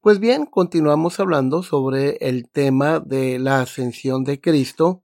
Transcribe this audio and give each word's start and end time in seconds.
Pues 0.00 0.18
bien, 0.18 0.46
continuamos 0.46 1.20
hablando 1.20 1.62
sobre 1.62 2.16
el 2.20 2.48
tema 2.48 3.00
de 3.00 3.38
la 3.38 3.60
ascensión 3.60 4.24
de 4.24 4.40
Cristo. 4.40 5.02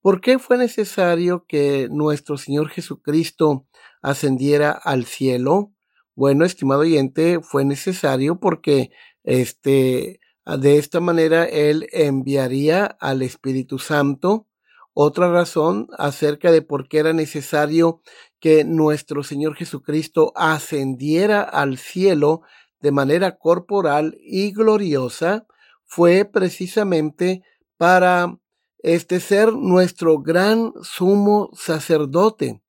¿Por 0.00 0.20
qué 0.20 0.38
fue 0.38 0.58
necesario 0.58 1.44
que 1.46 1.88
nuestro 1.90 2.36
Señor 2.36 2.68
Jesucristo 2.70 3.66
ascendiera 4.02 4.72
al 4.72 5.04
cielo? 5.04 5.72
Bueno, 6.14 6.44
estimado 6.44 6.80
oyente, 6.80 7.40
fue 7.40 7.64
necesario 7.64 8.40
porque 8.40 8.90
este, 9.22 10.20
de 10.44 10.78
esta 10.78 11.00
manera 11.00 11.44
Él 11.44 11.86
enviaría 11.92 12.86
al 12.86 13.22
Espíritu 13.22 13.78
Santo 13.78 14.48
otra 14.94 15.30
razón 15.30 15.88
acerca 15.96 16.50
de 16.52 16.60
por 16.62 16.88
qué 16.88 16.98
era 16.98 17.12
necesario 17.12 18.02
que 18.40 18.64
nuestro 18.64 19.22
Señor 19.22 19.54
Jesucristo 19.54 20.32
ascendiera 20.34 21.42
al 21.42 21.78
cielo 21.78 22.42
de 22.82 22.92
manera 22.92 23.38
corporal 23.38 24.18
y 24.20 24.52
gloriosa 24.52 25.46
fue 25.84 26.24
precisamente 26.24 27.42
para 27.76 28.38
este 28.78 29.20
ser 29.20 29.52
nuestro 29.52 30.18
gran 30.18 30.72
sumo 30.82 31.50
sacerdote. 31.54 32.60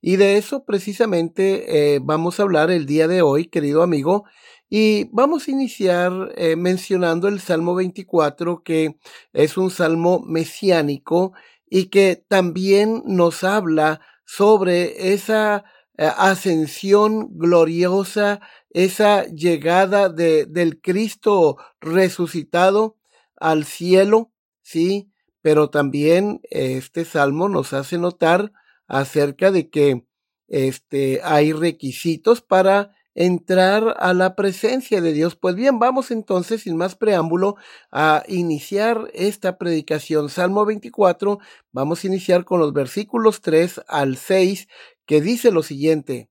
Y 0.00 0.16
de 0.16 0.38
eso 0.38 0.64
precisamente 0.64 1.94
eh, 1.94 2.00
vamos 2.02 2.40
a 2.40 2.44
hablar 2.44 2.70
el 2.70 2.86
día 2.86 3.06
de 3.06 3.22
hoy, 3.22 3.46
querido 3.46 3.82
amigo, 3.82 4.24
y 4.70 5.08
vamos 5.12 5.46
a 5.46 5.50
iniciar 5.50 6.32
eh, 6.36 6.56
mencionando 6.56 7.28
el 7.28 7.40
Salmo 7.40 7.74
24, 7.74 8.62
que 8.62 8.96
es 9.32 9.58
un 9.58 9.70
salmo 9.70 10.20
mesiánico 10.20 11.32
y 11.68 11.86
que 11.86 12.24
también 12.28 13.02
nos 13.04 13.44
habla 13.44 14.00
sobre 14.24 15.12
esa 15.12 15.64
ascensión 16.08 17.28
gloriosa, 17.38 18.40
esa 18.70 19.24
llegada 19.26 20.08
de, 20.08 20.46
del 20.46 20.80
Cristo 20.80 21.58
resucitado 21.80 22.96
al 23.36 23.64
cielo, 23.64 24.32
sí, 24.62 25.10
pero 25.42 25.70
también 25.70 26.40
este 26.50 27.04
salmo 27.04 27.48
nos 27.48 27.72
hace 27.72 27.98
notar 27.98 28.52
acerca 28.86 29.50
de 29.50 29.70
que 29.70 30.04
este, 30.48 31.20
hay 31.22 31.52
requisitos 31.52 32.42
para 32.42 32.92
entrar 33.14 33.96
a 33.98 34.14
la 34.14 34.34
presencia 34.36 35.00
de 35.00 35.12
Dios. 35.12 35.36
Pues 35.36 35.54
bien, 35.54 35.78
vamos 35.78 36.10
entonces, 36.10 36.62
sin 36.62 36.76
más 36.76 36.94
preámbulo, 36.96 37.56
a 37.90 38.22
iniciar 38.28 39.10
esta 39.14 39.58
predicación. 39.58 40.28
Salmo 40.28 40.64
24, 40.64 41.38
vamos 41.72 42.04
a 42.04 42.06
iniciar 42.06 42.44
con 42.44 42.60
los 42.60 42.72
versículos 42.72 43.40
3 43.40 43.82
al 43.88 44.16
6, 44.16 44.68
que 45.10 45.20
dice 45.20 45.50
lo 45.50 45.64
siguiente. 45.64 46.30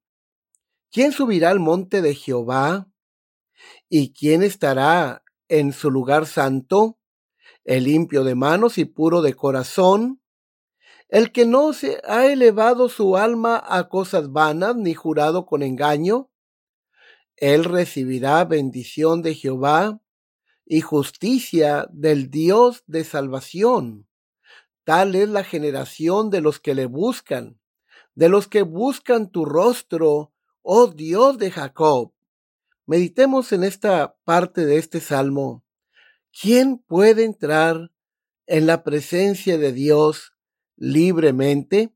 ¿Quién 0.89 1.11
subirá 1.11 1.49
al 1.49 1.59
monte 1.59 2.01
de 2.01 2.15
Jehová? 2.15 2.89
¿Y 3.89 4.13
quién 4.13 4.41
estará 4.41 5.21
en 5.49 5.73
su 5.73 5.91
lugar 5.91 6.25
santo? 6.25 6.97
El 7.65 7.83
limpio 7.83 8.23
de 8.23 8.35
manos 8.35 8.77
y 8.77 8.85
puro 8.85 9.21
de 9.21 9.33
corazón, 9.33 10.21
el 11.09 11.33
que 11.33 11.45
no 11.45 11.73
se 11.73 11.99
ha 12.07 12.27
elevado 12.27 12.87
su 12.87 13.17
alma 13.17 13.61
a 13.67 13.89
cosas 13.89 14.31
vanas 14.31 14.77
ni 14.77 14.93
jurado 14.93 15.45
con 15.45 15.61
engaño, 15.61 16.31
él 17.35 17.65
recibirá 17.65 18.45
bendición 18.45 19.21
de 19.21 19.35
Jehová 19.35 19.99
y 20.65 20.79
justicia 20.79 21.85
del 21.91 22.29
Dios 22.29 22.85
de 22.87 23.03
salvación. 23.03 24.07
Tal 24.85 25.15
es 25.15 25.27
la 25.27 25.43
generación 25.43 26.29
de 26.29 26.39
los 26.39 26.61
que 26.61 26.75
le 26.75 26.85
buscan, 26.85 27.58
de 28.15 28.29
los 28.29 28.47
que 28.47 28.63
buscan 28.63 29.29
tu 29.29 29.45
rostro, 29.45 30.33
oh 30.61 30.87
Dios 30.87 31.37
de 31.37 31.51
Jacob. 31.51 32.13
Meditemos 32.85 33.51
en 33.51 33.63
esta 33.63 34.15
parte 34.23 34.65
de 34.65 34.77
este 34.77 34.99
salmo. 34.99 35.63
¿Quién 36.31 36.77
puede 36.77 37.23
entrar 37.23 37.91
en 38.47 38.65
la 38.65 38.83
presencia 38.83 39.57
de 39.57 39.71
Dios 39.71 40.33
libremente? 40.75 41.93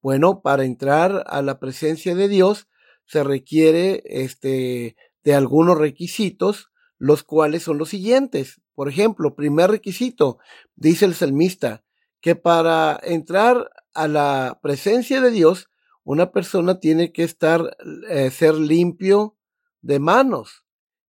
Bueno, 0.00 0.42
para 0.42 0.64
entrar 0.64 1.24
a 1.26 1.42
la 1.42 1.58
presencia 1.58 2.14
de 2.14 2.28
Dios 2.28 2.68
se 3.06 3.24
requiere 3.24 4.02
este, 4.04 4.96
de 5.24 5.34
algunos 5.34 5.78
requisitos, 5.78 6.70
los 6.98 7.22
cuales 7.22 7.62
son 7.62 7.78
los 7.78 7.88
siguientes. 7.88 8.60
Por 8.74 8.88
ejemplo, 8.88 9.34
primer 9.34 9.70
requisito, 9.70 10.38
dice 10.76 11.04
el 11.04 11.14
salmista, 11.14 11.84
que 12.20 12.36
para 12.36 12.98
entrar 13.02 13.70
a 13.98 14.06
la 14.06 14.60
presencia 14.62 15.20
de 15.20 15.32
Dios, 15.32 15.68
una 16.04 16.30
persona 16.30 16.78
tiene 16.78 17.12
que 17.12 17.24
estar, 17.24 17.76
eh, 18.08 18.30
ser 18.30 18.54
limpio 18.54 19.36
de 19.82 19.98
manos 19.98 20.64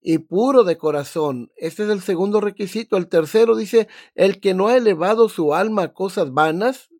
y 0.01 0.19
puro 0.19 0.63
de 0.63 0.77
corazón. 0.77 1.51
Este 1.57 1.83
es 1.83 1.89
el 1.89 2.01
segundo 2.01 2.41
requisito. 2.41 2.95
El 2.95 3.09
tercero 3.09 3.55
dice, 3.55 3.87
el 4.13 4.39
que 4.39 4.53
no 4.53 4.67
ha 4.67 4.77
elevado 4.77 5.29
su 5.29 5.55
alma 5.55 5.81
a 5.81 5.93
cosas 5.93 6.31
vanas. 6.31 6.91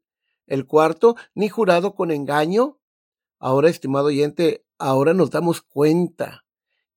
El 0.47 0.65
cuarto, 0.65 1.15
ni 1.35 1.49
jurado 1.49 1.93
con 1.93 2.09
engaño. 2.09 2.79
Ahora, 3.37 3.69
estimado 3.69 4.07
oyente, 4.07 4.65
ahora 4.79 5.13
nos 5.13 5.29
damos 5.29 5.61
cuenta 5.61 6.45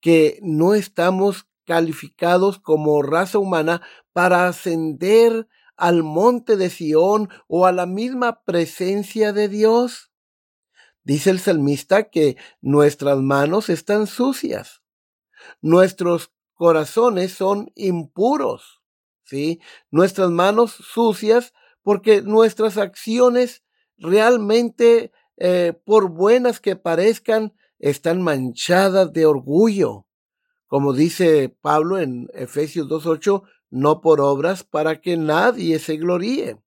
que 0.00 0.38
no 0.43 0.75
estamos 0.75 1.47
calificados 1.66 2.59
como 2.59 3.03
raza 3.03 3.38
humana 3.38 3.82
para 4.15 4.49
ascender 4.49 5.47
al 5.78 6.03
monte 6.03 6.56
de 6.56 6.69
Sión 6.69 7.31
o 7.47 7.65
a 7.65 7.72
la 7.72 7.87
misma 7.87 8.43
presencia 8.43 9.33
de 9.33 9.49
Dios. 9.49 10.12
Dice 11.05 11.31
el 11.31 11.39
salmista 11.39 12.11
que 12.11 12.37
nuestras 12.61 13.19
manos 13.19 13.71
están 13.71 14.06
sucias, 14.06 14.83
nuestros 15.62 16.33
corazones 16.53 17.33
son 17.33 17.71
impuros, 17.77 18.83
¿sí? 19.25 19.61
Nuestras 19.91 20.31
manos 20.31 20.72
sucias 20.72 21.55
porque 21.83 22.21
nuestras 22.21 22.77
acciones 22.77 23.62
realmente, 23.97 25.12
eh, 25.38 25.72
por 25.84 26.11
buenas 26.11 26.61
que 26.61 26.77
parezcan, 26.77 27.55
están 27.78 28.21
manchadas 28.21 29.12
de 29.12 29.25
orgullo. 29.25 30.06
Como 30.67 30.93
dice 30.93 31.49
Pablo 31.49 31.99
en 31.99 32.29
Efesios 32.35 32.88
2.8, 32.88 33.43
no 33.70 34.00
por 34.00 34.20
obras 34.20 34.65
para 34.65 35.00
que 35.00 35.17
nadie 35.17 35.79
se 35.79 35.97
gloríe. 35.97 36.59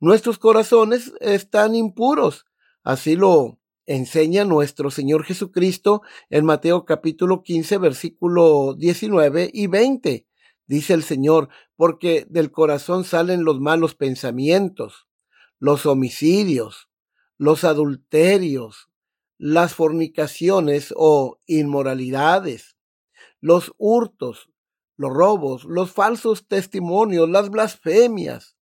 Nuestros 0.00 0.38
corazones 0.38 1.12
están 1.20 1.74
impuros. 1.74 2.46
Así 2.82 3.16
lo 3.16 3.58
enseña 3.86 4.44
nuestro 4.44 4.90
Señor 4.90 5.24
Jesucristo 5.24 6.02
en 6.30 6.44
Mateo 6.44 6.84
capítulo 6.84 7.42
15, 7.42 7.78
versículo 7.78 8.74
19 8.74 9.50
y 9.52 9.66
20. 9.66 10.26
Dice 10.66 10.92
el 10.92 11.02
Señor, 11.02 11.48
porque 11.76 12.26
del 12.28 12.50
corazón 12.50 13.04
salen 13.04 13.44
los 13.44 13.60
malos 13.60 13.94
pensamientos, 13.94 15.08
los 15.58 15.86
homicidios, 15.86 16.88
los 17.38 17.64
adulterios, 17.64 18.90
las 19.38 19.74
fornicaciones 19.74 20.92
o 20.96 21.40
inmoralidades, 21.46 22.76
los 23.40 23.72
hurtos, 23.78 24.50
los 24.98 25.10
robos, 25.12 25.64
los 25.64 25.92
falsos 25.92 26.46
testimonios, 26.46 27.30
las 27.30 27.48
blasfemias. 27.48 28.56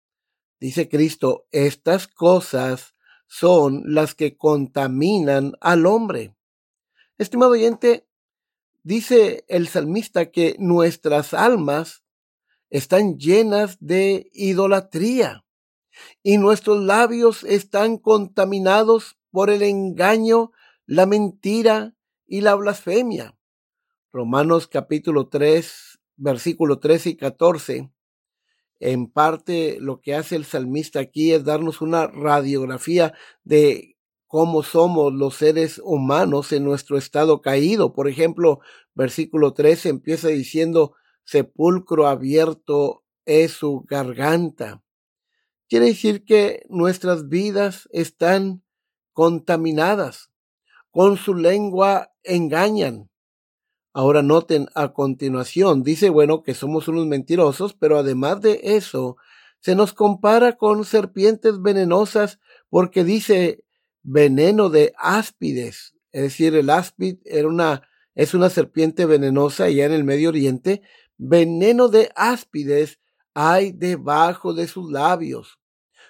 Dice 0.60 0.88
Cristo, 0.88 1.46
estas 1.52 2.08
cosas 2.08 2.94
son 3.26 3.82
las 3.86 4.14
que 4.14 4.36
contaminan 4.36 5.54
al 5.60 5.86
hombre. 5.86 6.36
Estimado 7.18 7.52
oyente, 7.52 8.08
dice 8.82 9.44
el 9.48 9.68
salmista 9.68 10.30
que 10.30 10.56
nuestras 10.58 11.34
almas 11.34 12.04
están 12.68 13.18
llenas 13.18 13.78
de 13.80 14.28
idolatría. 14.32 15.40
y 16.24 16.38
nuestros 16.38 16.82
labios 16.82 17.44
están 17.44 17.98
contaminados 17.98 19.16
por 19.30 19.48
el 19.48 19.62
engaño, 19.62 20.50
la 20.86 21.06
mentira 21.06 21.94
y 22.26 22.40
la 22.40 22.56
blasfemia. 22.56 23.38
Romanos 24.12 24.66
capítulo 24.66 25.28
3, 25.28 25.93
versículo 26.16 26.78
13 26.78 27.10
y 27.10 27.16
14. 27.16 27.90
En 28.80 29.06
parte 29.06 29.78
lo 29.80 30.00
que 30.00 30.14
hace 30.14 30.36
el 30.36 30.44
salmista 30.44 31.00
aquí 31.00 31.32
es 31.32 31.44
darnos 31.44 31.80
una 31.80 32.06
radiografía 32.06 33.14
de 33.44 33.96
cómo 34.26 34.62
somos 34.62 35.12
los 35.12 35.36
seres 35.36 35.80
humanos 35.82 36.52
en 36.52 36.64
nuestro 36.64 36.98
estado 36.98 37.40
caído. 37.40 37.92
Por 37.92 38.08
ejemplo, 38.08 38.60
versículo 38.94 39.54
13 39.54 39.90
empieza 39.90 40.28
diciendo, 40.28 40.94
sepulcro 41.24 42.06
abierto 42.06 43.04
es 43.24 43.52
su 43.52 43.84
garganta. 43.88 44.82
Quiere 45.68 45.86
decir 45.86 46.24
que 46.24 46.64
nuestras 46.68 47.28
vidas 47.28 47.88
están 47.92 48.62
contaminadas. 49.12 50.30
Con 50.90 51.16
su 51.16 51.34
lengua 51.34 52.12
engañan. 52.22 53.10
Ahora 53.96 54.22
noten 54.22 54.66
a 54.74 54.92
continuación, 54.92 55.84
dice, 55.84 56.10
bueno, 56.10 56.42
que 56.42 56.54
somos 56.54 56.88
unos 56.88 57.06
mentirosos, 57.06 57.74
pero 57.74 57.96
además 57.96 58.40
de 58.40 58.60
eso, 58.64 59.16
se 59.60 59.76
nos 59.76 59.92
compara 59.92 60.56
con 60.56 60.84
serpientes 60.84 61.62
venenosas 61.62 62.40
porque 62.68 63.04
dice 63.04 63.62
veneno 64.02 64.68
de 64.68 64.92
áspides. 64.98 65.94
Es 66.10 66.22
decir, 66.22 66.56
el 66.56 66.70
áspid 66.70 67.18
era 67.24 67.46
una, 67.46 67.88
es 68.16 68.34
una 68.34 68.50
serpiente 68.50 69.06
venenosa 69.06 69.64
allá 69.64 69.86
en 69.86 69.92
el 69.92 70.02
Medio 70.02 70.30
Oriente. 70.30 70.82
Veneno 71.16 71.88
de 71.88 72.10
áspides 72.16 72.98
hay 73.32 73.70
debajo 73.70 74.54
de 74.54 74.66
sus 74.66 74.90
labios. 74.90 75.60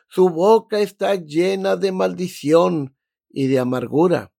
Su 0.09 0.31
boca 0.31 0.81
está 0.81 1.17
llena 1.17 1.77
de 1.77 1.93
maldición 1.93 2.97
y 3.29 3.47
de 3.49 3.59
amargura. 3.59 4.33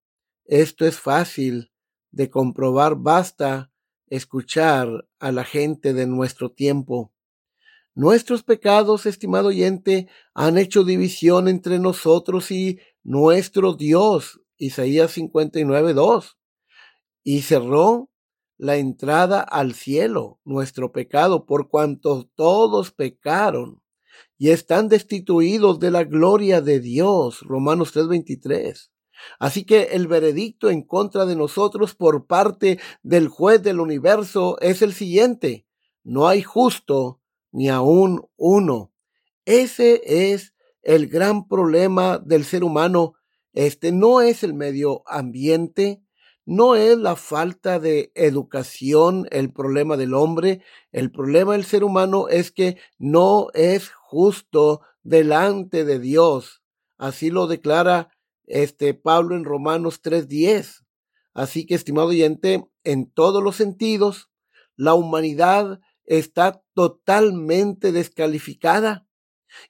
Esto 0.45 0.85
es 0.87 0.99
fácil 0.99 1.71
de 2.15 2.29
comprobar, 2.29 2.95
basta 2.95 3.71
escuchar 4.07 5.05
a 5.19 5.31
la 5.33 5.43
gente 5.43 5.93
de 5.93 6.07
nuestro 6.07 6.49
tiempo. 6.49 7.11
Nuestros 7.93 8.41
pecados, 8.41 9.05
estimado 9.05 9.49
oyente, 9.49 10.07
han 10.33 10.57
hecho 10.57 10.85
división 10.85 11.49
entre 11.49 11.77
nosotros 11.77 12.51
y 12.51 12.79
nuestro 13.03 13.73
Dios. 13.73 14.41
Isaías 14.57 15.11
59, 15.11 15.93
2. 15.93 16.37
Y 17.23 17.41
cerró 17.41 18.09
la 18.57 18.77
entrada 18.77 19.41
al 19.41 19.73
cielo, 19.73 20.39
nuestro 20.45 20.93
pecado, 20.93 21.45
por 21.45 21.67
cuanto 21.69 22.29
todos 22.35 22.91
pecaron 22.91 23.81
y 24.37 24.51
están 24.51 24.87
destituidos 24.87 25.79
de 25.79 25.91
la 25.91 26.05
gloria 26.05 26.61
de 26.61 26.79
Dios. 26.79 27.41
Romanos 27.41 27.91
3:23. 27.91 28.94
Así 29.39 29.65
que 29.65 29.89
el 29.93 30.07
veredicto 30.07 30.69
en 30.69 30.81
contra 30.81 31.25
de 31.25 31.35
nosotros 31.35 31.95
por 31.95 32.25
parte 32.25 32.79
del 33.03 33.27
juez 33.27 33.61
del 33.63 33.79
universo 33.79 34.57
es 34.61 34.81
el 34.81 34.93
siguiente. 34.93 35.65
No 36.03 36.27
hay 36.27 36.41
justo 36.41 37.21
ni 37.51 37.69
aún 37.69 38.27
uno. 38.35 38.91
Ese 39.45 40.01
es 40.33 40.53
el 40.81 41.07
gran 41.07 41.47
problema 41.47 42.19
del 42.19 42.45
ser 42.45 42.63
humano. 42.63 43.15
Este 43.53 43.91
no 43.91 44.21
es 44.21 44.43
el 44.43 44.53
medio 44.53 45.03
ambiente, 45.07 46.01
no 46.45 46.75
es 46.75 46.97
la 46.97 47.15
falta 47.15 47.79
de 47.79 48.11
educación 48.13 49.27
el 49.31 49.51
problema 49.51 49.97
del 49.97 50.13
hombre, 50.13 50.61
el 50.91 51.11
problema 51.11 51.53
del 51.53 51.65
ser 51.65 51.83
humano 51.83 52.27
es 52.27 52.51
que 52.51 52.77
no 52.99 53.47
es 53.53 53.89
justo 53.89 54.81
delante 55.01 55.85
de 55.85 55.99
Dios. 55.99 56.61
Así 56.97 57.31
lo 57.31 57.47
declara 57.47 58.09
este 58.47 58.93
Pablo 58.93 59.35
en 59.35 59.43
Romanos 59.43 60.01
3:10. 60.01 60.83
Así 61.33 61.65
que, 61.65 61.75
estimado 61.75 62.07
oyente, 62.07 62.65
en 62.83 63.11
todos 63.11 63.43
los 63.43 63.55
sentidos, 63.55 64.29
la 64.75 64.93
humanidad 64.93 65.79
está 66.05 66.63
totalmente 66.73 67.91
descalificada. 67.91 69.07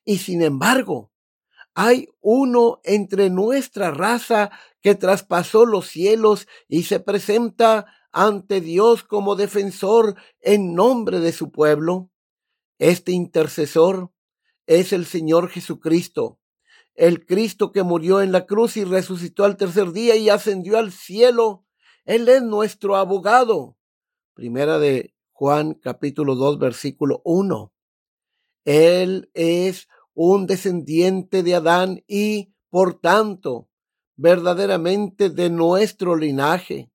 Y 0.03 0.19
sin 0.19 0.41
embargo, 0.41 1.11
hay 1.73 2.07
uno 2.21 2.79
entre 2.83 3.29
nuestra 3.29 3.91
raza 3.91 4.51
que 4.81 4.95
traspasó 4.95 5.65
los 5.65 5.87
cielos 5.87 6.47
y 6.67 6.83
se 6.83 6.99
presenta 6.99 7.85
ante 8.11 8.61
Dios 8.61 9.03
como 9.03 9.35
defensor 9.35 10.15
en 10.39 10.73
nombre 10.73 11.19
de 11.19 11.33
su 11.33 11.51
pueblo. 11.51 12.09
Este 12.79 13.11
intercesor 13.11 14.11
es 14.67 14.93
el 14.93 15.05
Señor 15.05 15.49
Jesucristo, 15.49 16.39
el 16.95 17.25
Cristo 17.25 17.71
que 17.71 17.83
murió 17.83 18.21
en 18.21 18.31
la 18.31 18.45
cruz 18.45 18.77
y 18.77 18.85
resucitó 18.85 19.43
al 19.43 19.57
tercer 19.57 19.91
día 19.91 20.15
y 20.15 20.29
ascendió 20.29 20.77
al 20.77 20.91
cielo. 20.91 21.65
Él 22.05 22.27
es 22.29 22.41
nuestro 22.41 22.95
abogado. 22.95 23.77
Primera 24.33 24.79
de 24.79 25.13
Juan 25.31 25.73
capítulo 25.73 26.35
2 26.35 26.57
versículo 26.57 27.21
1. 27.25 27.73
Él 28.63 29.29
es 29.33 29.87
un 30.13 30.47
descendiente 30.47 31.43
de 31.43 31.55
Adán 31.55 32.03
y, 32.07 32.53
por 32.69 32.99
tanto, 32.99 33.69
verdaderamente 34.15 35.29
de 35.29 35.49
nuestro 35.49 36.15
linaje. 36.15 36.91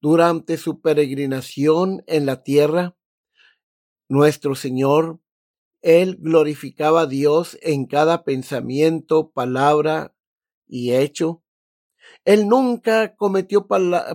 Durante 0.00 0.56
su 0.58 0.80
peregrinación 0.80 2.04
en 2.06 2.24
la 2.24 2.44
tierra, 2.44 2.96
nuestro 4.08 4.54
Señor, 4.54 5.20
Él 5.80 6.18
glorificaba 6.20 7.02
a 7.02 7.06
Dios 7.06 7.58
en 7.62 7.86
cada 7.86 8.24
pensamiento, 8.24 9.30
palabra 9.30 10.14
y 10.66 10.92
hecho. 10.92 11.42
Él 12.24 12.48
nunca 12.48 13.14
cometió 13.16 13.66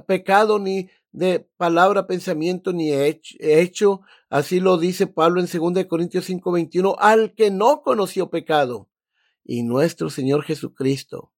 pecado 0.06 0.60
ni 0.60 0.90
de 1.12 1.48
palabra, 1.58 2.08
pensamiento 2.08 2.74
ni 2.74 2.92
hecho. 2.92 4.02
Así 4.30 4.60
lo 4.60 4.78
dice 4.78 5.08
Pablo 5.08 5.40
en 5.40 5.48
2 5.48 5.86
Corintios 5.86 6.26
5:21, 6.26 6.96
al 7.00 7.34
que 7.34 7.52
no 7.52 7.82
conoció 7.84 8.30
pecado. 8.30 8.90
Y 9.46 9.64
nuestro 9.64 10.10
Señor 10.10 10.44
Jesucristo, 10.44 11.32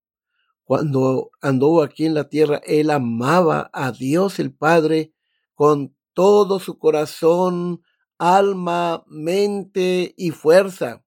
cuando 0.64 1.32
anduvo 1.42 1.84
aquí 1.84 2.06
en 2.06 2.14
la 2.14 2.30
tierra, 2.30 2.62
él 2.66 2.90
amaba 2.90 3.70
a 3.74 3.92
Dios 3.92 4.40
el 4.40 4.54
Padre 4.54 5.14
con 5.54 5.96
todo 6.14 6.60
su 6.60 6.80
corazón, 6.80 7.84
alma, 8.18 9.04
mente 9.08 10.14
y 10.18 10.32
fuerza. 10.32 11.04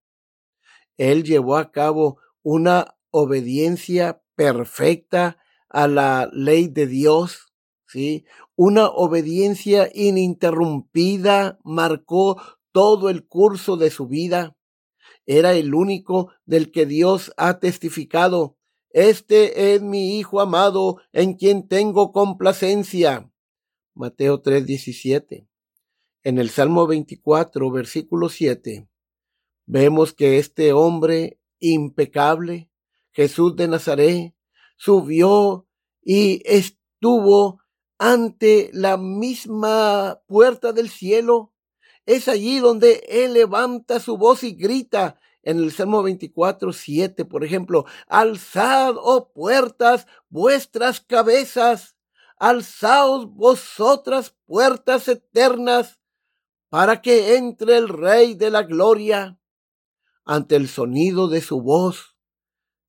Él 0.96 1.24
llevó 1.24 1.56
a 1.56 1.70
cabo 1.70 2.18
una 2.42 2.96
obediencia 3.10 4.22
perfecta 4.34 5.38
a 5.68 5.86
la 5.88 6.28
ley 6.32 6.68
de 6.68 6.86
Dios 6.86 7.48
¿sí? 7.88 8.24
Una 8.54 8.88
obediencia 8.88 9.90
ininterrumpida 9.92 11.58
marcó 11.64 12.40
todo 12.72 13.08
el 13.08 13.26
curso 13.26 13.76
de 13.76 13.90
su 13.90 14.06
vida. 14.06 14.56
Era 15.26 15.54
el 15.54 15.74
único 15.74 16.32
del 16.44 16.70
que 16.70 16.86
Dios 16.86 17.32
ha 17.36 17.58
testificado. 17.58 18.56
Este 18.90 19.74
es 19.74 19.82
mi 19.82 20.18
Hijo 20.18 20.40
amado 20.40 20.98
en 21.12 21.34
quien 21.34 21.68
tengo 21.68 22.12
complacencia. 22.12 23.30
Mateo 23.94 24.42
3:17. 24.42 25.47
En 26.28 26.36
el 26.36 26.50
Salmo 26.50 26.86
24, 26.86 27.70
versículo 27.70 28.28
7, 28.28 28.86
vemos 29.64 30.12
que 30.12 30.36
este 30.36 30.74
hombre 30.74 31.40
impecable, 31.58 32.68
Jesús 33.12 33.56
de 33.56 33.66
Nazaret, 33.66 34.34
subió 34.76 35.66
y 36.02 36.42
estuvo 36.44 37.62
ante 37.96 38.68
la 38.74 38.98
misma 38.98 40.20
puerta 40.26 40.74
del 40.74 40.90
cielo. 40.90 41.54
Es 42.04 42.28
allí 42.28 42.58
donde 42.58 43.06
Él 43.08 43.32
levanta 43.32 43.98
su 43.98 44.18
voz 44.18 44.44
y 44.44 44.52
grita 44.52 45.18
en 45.42 45.56
el 45.56 45.72
Salmo 45.72 46.02
24, 46.02 46.74
7, 46.74 47.24
por 47.24 47.42
ejemplo, 47.42 47.86
alzad, 48.06 48.96
oh 48.98 49.32
puertas, 49.32 50.06
vuestras 50.28 51.00
cabezas, 51.00 51.96
alzaos 52.36 53.32
vosotras 53.32 54.36
puertas 54.44 55.08
eternas, 55.08 55.97
para 56.68 57.00
que 57.00 57.36
entre 57.36 57.76
el 57.76 57.88
Rey 57.88 58.34
de 58.34 58.50
la 58.50 58.62
Gloria. 58.62 59.38
Ante 60.24 60.56
el 60.56 60.68
sonido 60.68 61.28
de 61.28 61.40
su 61.40 61.62
voz, 61.62 62.16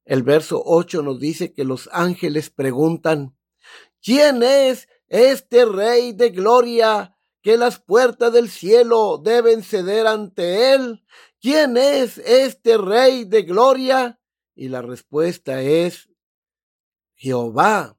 el 0.06 0.24
verso 0.24 0.62
8 0.66 1.02
nos 1.04 1.20
dice 1.20 1.54
que 1.54 1.64
los 1.64 1.90
ángeles 1.94 2.50
preguntan, 2.50 3.38
¿quién 4.02 4.44
es 4.44 4.88
este 5.10 5.66
Rey 5.66 6.14
de 6.14 6.30
Gloria, 6.30 7.16
que 7.42 7.58
las 7.58 7.80
puertas 7.80 8.32
del 8.32 8.50
cielo 8.50 9.18
deben 9.18 9.64
ceder 9.64 10.08
ante 10.08 10.74
él. 10.74 11.04
¿Quién 11.42 11.78
es 11.78 12.18
este 12.20 12.78
Rey 12.78 13.26
de 13.26 13.44
Gloria? 13.44 14.20
Y 14.56 14.68
la 14.70 14.82
respuesta 14.82 15.62
es 15.62 16.10
Jehová, 17.16 17.98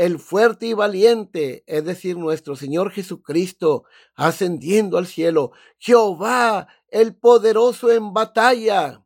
el 0.00 0.18
fuerte 0.18 0.64
y 0.64 0.72
valiente, 0.72 1.62
es 1.66 1.84
decir, 1.84 2.16
nuestro 2.16 2.56
Señor 2.56 2.90
Jesucristo, 2.90 3.84
ascendiendo 4.14 4.96
al 4.96 5.06
cielo. 5.06 5.52
Jehová, 5.76 6.68
el 6.88 7.14
poderoso 7.14 7.90
en 7.90 8.14
batalla. 8.14 9.04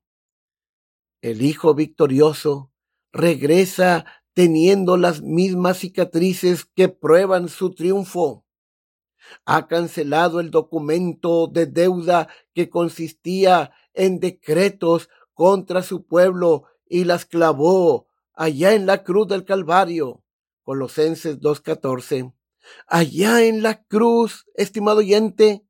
El 1.20 1.42
Hijo 1.42 1.74
victorioso 1.74 2.70
regresa 3.10 4.06
teniendo 4.34 4.96
las 4.96 5.20
mismas 5.20 5.78
cicatrices 5.78 6.64
que 6.64 6.88
prueban 6.88 7.48
su 7.48 7.74
triunfo. 7.74 8.46
Ha 9.44 9.66
cancelado 9.66 10.38
el 10.38 10.52
documento 10.52 11.48
de 11.48 11.66
deuda 11.66 12.28
que 12.54 12.70
consistía 12.70 13.72
en 13.94 14.20
decretos 14.20 15.08
contra 15.32 15.82
su 15.82 16.06
pueblo 16.06 16.66
y 16.86 17.02
las 17.02 17.26
clavó 17.26 18.06
allá 18.32 18.74
en 18.74 18.86
la 18.86 19.02
cruz 19.02 19.26
del 19.26 19.44
Calvario. 19.44 20.23
Colosenses 20.64 21.38
2.14. 21.40 22.35
Allá 22.87 23.42
en 23.44 23.62
la 23.62 23.85
cruz, 23.85 24.47
estimado 24.54 24.99
oyente, 24.99 25.64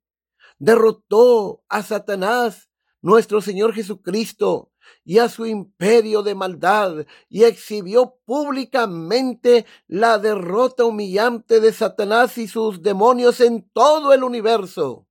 derrotó 0.58 1.62
a 1.68 1.82
Satanás, 1.82 2.70
nuestro 3.02 3.40
Señor 3.40 3.74
Jesucristo, 3.74 4.70
y 5.04 5.18
a 5.18 5.28
su 5.28 5.46
imperio 5.46 6.22
de 6.22 6.34
maldad, 6.34 7.06
y 7.28 7.44
exhibió 7.44 8.16
públicamente 8.24 9.66
la 9.86 10.18
derrota 10.18 10.84
humillante 10.84 11.60
de 11.60 11.72
Satanás 11.72 12.38
y 12.38 12.48
sus 12.48 12.80
demonios 12.80 13.40
en 13.40 13.68
todo 13.72 14.12
el 14.12 14.22
universo. 14.22 15.06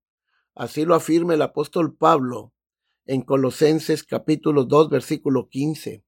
Así 0.56 0.86
lo 0.86 0.96
afirma 0.96 1.34
el 1.34 1.42
apóstol 1.42 1.96
Pablo 1.96 2.54
en 3.06 3.22
Colosenses 3.22 4.04
capítulo 4.04 4.64
2 4.64 4.90
versículo 4.90 5.50
15. 5.50 6.04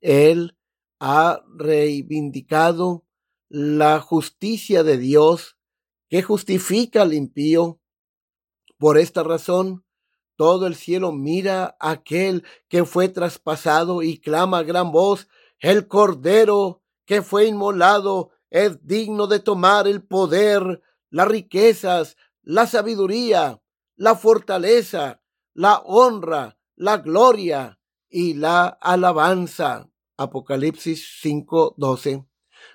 Él 0.00 0.55
ha 0.98 1.42
reivindicado 1.54 3.04
la 3.48 4.00
justicia 4.00 4.82
de 4.82 4.98
Dios 4.98 5.56
que 6.08 6.22
justifica 6.22 7.02
al 7.02 7.14
impío. 7.14 7.80
Por 8.78 8.98
esta 8.98 9.22
razón, 9.22 9.84
todo 10.36 10.66
el 10.66 10.74
cielo 10.74 11.12
mira 11.12 11.76
a 11.80 11.90
aquel 11.90 12.44
que 12.68 12.84
fue 12.84 13.08
traspasado 13.08 14.02
y 14.02 14.18
clama 14.18 14.58
a 14.58 14.62
gran 14.62 14.92
voz, 14.92 15.28
el 15.58 15.88
cordero 15.88 16.82
que 17.06 17.22
fue 17.22 17.46
inmolado 17.46 18.30
es 18.50 18.86
digno 18.86 19.26
de 19.26 19.40
tomar 19.40 19.88
el 19.88 20.02
poder, 20.02 20.82
las 21.10 21.28
riquezas, 21.28 22.16
la 22.42 22.66
sabiduría, 22.66 23.62
la 23.96 24.14
fortaleza, 24.14 25.22
la 25.54 25.78
honra, 25.78 26.58
la 26.74 26.98
gloria 26.98 27.80
y 28.08 28.34
la 28.34 28.66
alabanza. 28.66 29.88
Apocalipsis 30.16 31.20
5:12. 31.22 32.26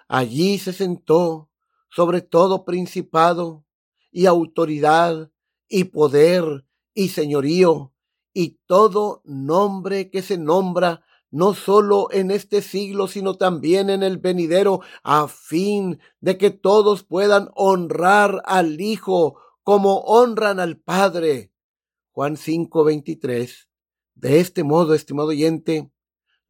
Allí 0.07 0.59
se 0.59 0.73
sentó 0.73 1.49
sobre 1.89 2.21
todo 2.21 2.65
principado 2.65 3.65
y 4.11 4.25
autoridad 4.25 5.31
y 5.67 5.85
poder 5.85 6.65
y 6.93 7.09
señorío 7.09 7.93
y 8.33 8.59
todo 8.65 9.21
nombre 9.25 10.09
que 10.09 10.21
se 10.21 10.37
nombra 10.37 11.03
no 11.31 11.53
solo 11.53 12.09
en 12.11 12.29
este 12.29 12.61
siglo, 12.61 13.07
sino 13.07 13.35
también 13.35 13.89
en 13.89 14.03
el 14.03 14.17
venidero, 14.17 14.81
a 15.01 15.29
fin 15.29 15.99
de 16.19 16.37
que 16.37 16.49
todos 16.51 17.03
puedan 17.03 17.49
honrar 17.55 18.41
al 18.45 18.81
Hijo 18.81 19.37
como 19.63 19.99
honran 19.99 20.59
al 20.59 20.77
Padre. 20.77 21.53
Juan 22.11 22.35
5:23. 22.35 23.69
De 24.13 24.39
este 24.39 24.63
modo, 24.63 24.93
estimado 24.93 25.29
oyente, 25.29 25.90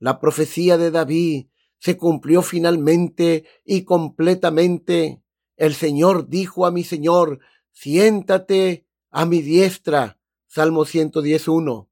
la 0.02 0.20
profecía 0.20 0.80
de 0.80 0.90
David 0.90 1.46
se 1.78 1.96
cumplió 1.96 2.42
finalmente 2.42 3.46
y 3.64 3.86
completamente. 3.86 5.22
El 5.56 5.76
Señor 5.76 6.28
dijo 6.28 6.66
a 6.66 6.72
mi 6.72 6.84
Señor, 6.84 7.40
siéntate 7.72 8.88
a 9.12 9.26
mi 9.26 9.44
diestra. 9.44 10.20
Salmo 10.48 10.86
111. 10.86 11.88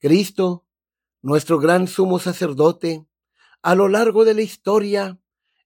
Cristo, 0.00 0.66
nuestro 1.22 1.60
gran 1.60 1.86
sumo 1.86 2.18
sacerdote, 2.18 3.06
a 3.62 3.76
lo 3.76 3.88
largo 3.88 4.24
de 4.24 4.34
la 4.34 4.42
historia, 4.42 5.20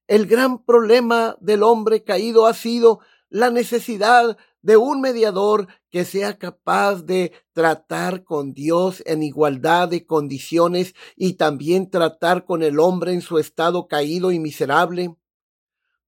el 0.07 0.27
gran 0.27 0.65
problema 0.65 1.39
del 1.41 1.63
hombre 1.63 2.05
caído 2.05 2.47
ha 2.47 2.53
sido 2.53 3.01
la 3.31 3.51
necesidad 3.51 4.37
de 4.63 4.77
un 4.77 5.01
mediador 5.01 5.69
que 5.91 6.05
sea 6.05 6.39
capaz 6.39 7.03
de 7.03 7.33
tratar 7.53 8.25
con 8.25 8.53
Dios 8.53 9.03
en 9.07 9.23
igualdad 9.23 9.89
de 9.89 10.05
condiciones 10.05 10.95
y 11.17 11.35
también 11.35 11.91
tratar 11.91 12.45
con 12.45 12.63
el 12.63 12.81
hombre 12.81 13.13
en 13.13 13.21
su 13.21 13.39
estado 13.39 13.87
caído 13.87 14.33
y 14.33 14.39
miserable, 14.39 15.15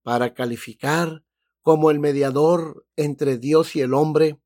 para 0.02 0.34
calificar 0.34 1.24
como 1.62 1.90
el 1.90 1.98
mediador 1.98 2.86
entre 2.96 3.38
Dios 3.38 3.76
y 3.76 3.80
el 3.80 3.94
hombre, 3.94 4.40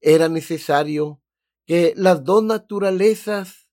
era 0.00 0.28
necesario 0.28 1.20
que 1.66 1.92
las 1.96 2.24
dos 2.24 2.42
naturalezas 2.42 3.68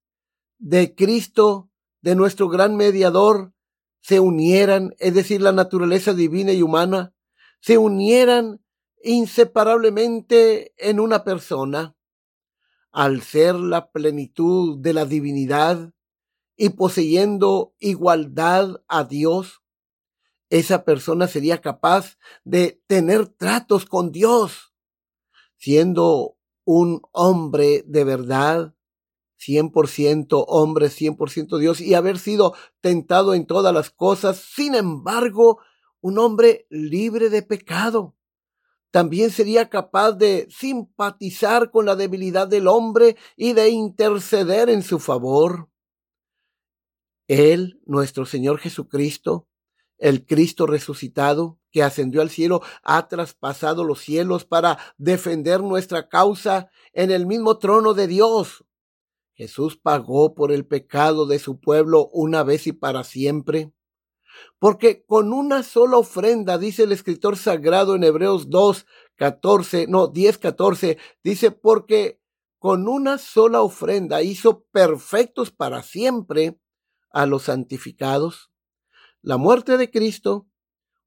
de 0.57 0.95
Cristo, 0.95 1.69
de 2.01 2.15
nuestro 2.15 2.49
gran 2.49 2.75
mediador, 2.75 3.53
se 4.01 4.19
unieran, 4.19 4.93
es 4.99 5.13
decir, 5.13 5.41
la 5.41 5.53
naturaleza 5.53 6.13
divina 6.13 6.51
y 6.51 6.61
humana, 6.61 7.13
se 7.61 7.77
unieran 7.77 8.62
inseparablemente 9.03 10.73
en 10.77 10.99
una 10.99 11.23
persona, 11.23 11.95
al 12.91 13.21
ser 13.21 13.55
la 13.55 13.91
plenitud 13.91 14.79
de 14.79 14.93
la 14.93 15.05
divinidad 15.05 15.93
y 16.55 16.69
poseyendo 16.69 17.75
igualdad 17.79 18.81
a 18.87 19.03
Dios, 19.03 19.61
esa 20.49 20.85
persona 20.85 21.27
sería 21.27 21.61
capaz 21.61 22.17
de 22.43 22.81
tener 22.87 23.27
tratos 23.27 23.85
con 23.85 24.11
Dios, 24.11 24.73
siendo 25.57 26.37
un 26.63 27.01
hombre 27.11 27.83
de 27.87 28.03
verdad, 28.03 28.75
100% 29.39 30.45
hombre, 30.47 30.87
100% 30.87 31.57
Dios, 31.57 31.81
y 31.81 31.95
haber 31.95 32.19
sido 32.19 32.53
tentado 32.79 33.33
en 33.33 33.45
todas 33.47 33.73
las 33.73 33.89
cosas, 33.89 34.37
sin 34.37 34.75
embargo, 34.75 35.59
un 35.99 36.19
hombre 36.19 36.67
libre 36.69 37.29
de 37.29 37.41
pecado 37.41 38.15
también 38.93 39.31
sería 39.31 39.71
capaz 39.71 40.11
de 40.11 40.47
simpatizar 40.51 41.71
con 41.71 41.87
la 41.87 41.95
debilidad 41.95 42.47
del 42.47 42.67
hombre 42.67 43.17
y 43.35 43.53
de 43.53 43.69
interceder 43.69 44.69
en 44.69 44.83
su 44.83 44.99
favor. 44.99 45.67
Él, 47.27 47.81
nuestro 47.87 48.27
Señor 48.27 48.59
Jesucristo, 48.59 49.47
el 49.97 50.27
Cristo 50.27 50.67
resucitado, 50.67 51.57
que 51.71 51.81
ascendió 51.81 52.21
al 52.21 52.29
cielo, 52.29 52.61
ha 52.83 53.07
traspasado 53.07 53.83
los 53.83 53.99
cielos 53.99 54.45
para 54.45 54.77
defender 54.99 55.61
nuestra 55.61 56.07
causa 56.07 56.69
en 56.91 57.09
el 57.09 57.25
mismo 57.25 57.57
trono 57.57 57.95
de 57.95 58.05
Dios. 58.05 58.63
Jesús 59.33 59.75
pagó 59.75 60.35
por 60.35 60.51
el 60.51 60.67
pecado 60.67 61.25
de 61.25 61.39
su 61.39 61.59
pueblo 61.59 62.09
una 62.13 62.43
vez 62.43 62.67
y 62.67 62.73
para 62.73 63.03
siempre. 63.03 63.73
Porque 64.59 65.05
con 65.05 65.33
una 65.33 65.63
sola 65.63 65.97
ofrenda, 65.97 66.57
dice 66.57 66.83
el 66.83 66.91
escritor 66.91 67.37
sagrado 67.37 67.95
en 67.95 68.03
Hebreos 68.03 68.49
2, 68.49 68.85
14, 69.15 69.87
no, 69.87 70.07
10, 70.07 70.37
14, 70.37 70.97
dice, 71.23 71.51
porque 71.51 72.19
con 72.59 72.87
una 72.87 73.17
sola 73.17 73.61
ofrenda 73.61 74.21
hizo 74.21 74.63
perfectos 74.71 75.51
para 75.51 75.83
siempre 75.83 76.59
a 77.11 77.25
los 77.25 77.43
santificados. 77.43 78.51
La 79.21 79.37
muerte 79.37 79.77
de 79.77 79.89
Cristo, 79.89 80.47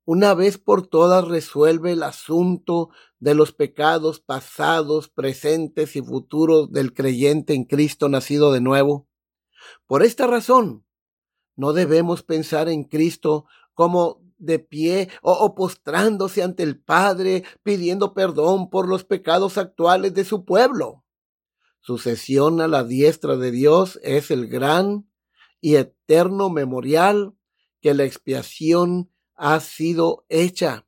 una 0.04 0.34
vez 0.34 0.56
por 0.56 0.86
todas, 0.86 1.26
resuelve 1.26 1.92
el 1.92 2.02
asunto 2.02 2.90
de 3.18 3.34
los 3.34 3.52
pecados 3.52 4.20
pasados, 4.20 5.08
presentes 5.08 5.96
y 5.96 6.02
futuros 6.02 6.70
del 6.72 6.94
creyente 6.94 7.54
en 7.54 7.64
Cristo 7.64 8.08
nacido 8.08 8.52
de 8.52 8.60
nuevo. 8.60 9.08
Por 9.86 10.02
esta 10.02 10.26
razón, 10.26 10.85
no 11.56 11.72
debemos 11.72 12.22
pensar 12.22 12.68
en 12.68 12.84
Cristo 12.84 13.46
como 13.74 14.20
de 14.38 14.58
pie 14.58 15.08
o, 15.22 15.54
postrándose 15.54 16.42
ante 16.42 16.62
el 16.62 16.78
Padre 16.78 17.44
pidiendo 17.62 18.14
perdón 18.14 18.68
por 18.70 18.88
los 18.88 19.04
pecados 19.04 19.58
actuales 19.58 20.14
de 20.14 20.24
su 20.24 20.44
pueblo. 20.44 21.04
Su 21.80 21.98
cesión 21.98 22.60
a 22.60 22.68
la 22.68 22.84
diestra 22.84 23.36
de 23.36 23.50
Dios 23.50 23.98
es 24.02 24.30
el 24.30 24.48
gran 24.48 25.08
y 25.60 25.76
eterno 25.76 26.50
memorial 26.50 27.34
que 27.80 27.94
la 27.94 28.04
expiación 28.04 29.10
ha 29.34 29.60
sido 29.60 30.26
hecha. 30.28 30.86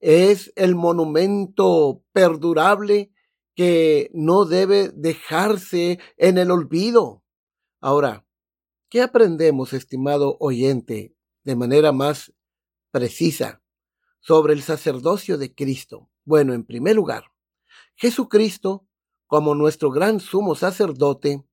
Es 0.00 0.52
el 0.56 0.74
monumento 0.74 2.02
perdurable 2.12 3.12
que 3.54 4.10
no 4.14 4.46
debe 4.46 4.88
dejarse 4.88 5.98
en 6.16 6.38
el 6.38 6.50
olvido. 6.50 7.22
Ahora, 7.80 8.24
¿Qué 8.90 9.02
aprendemos, 9.02 9.72
estimado 9.72 10.36
oyente, 10.40 11.14
de 11.44 11.54
manera 11.54 11.92
más 11.92 12.34
precisa 12.90 13.62
sobre 14.18 14.52
el 14.52 14.62
sacerdocio 14.62 15.38
de 15.38 15.54
Cristo? 15.54 16.10
Bueno, 16.24 16.54
en 16.54 16.64
primer 16.64 16.96
lugar, 16.96 17.26
Jesucristo, 17.94 18.88
como 19.28 19.54
nuestro 19.54 19.92
gran 19.92 20.18
sumo 20.18 20.56
sacerdote, 20.56 21.46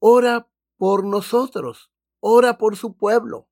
ora 0.00 0.50
por 0.76 1.04
nosotros, 1.04 1.92
ora 2.18 2.58
por 2.58 2.74
su 2.74 2.96
pueblo. 2.96 3.48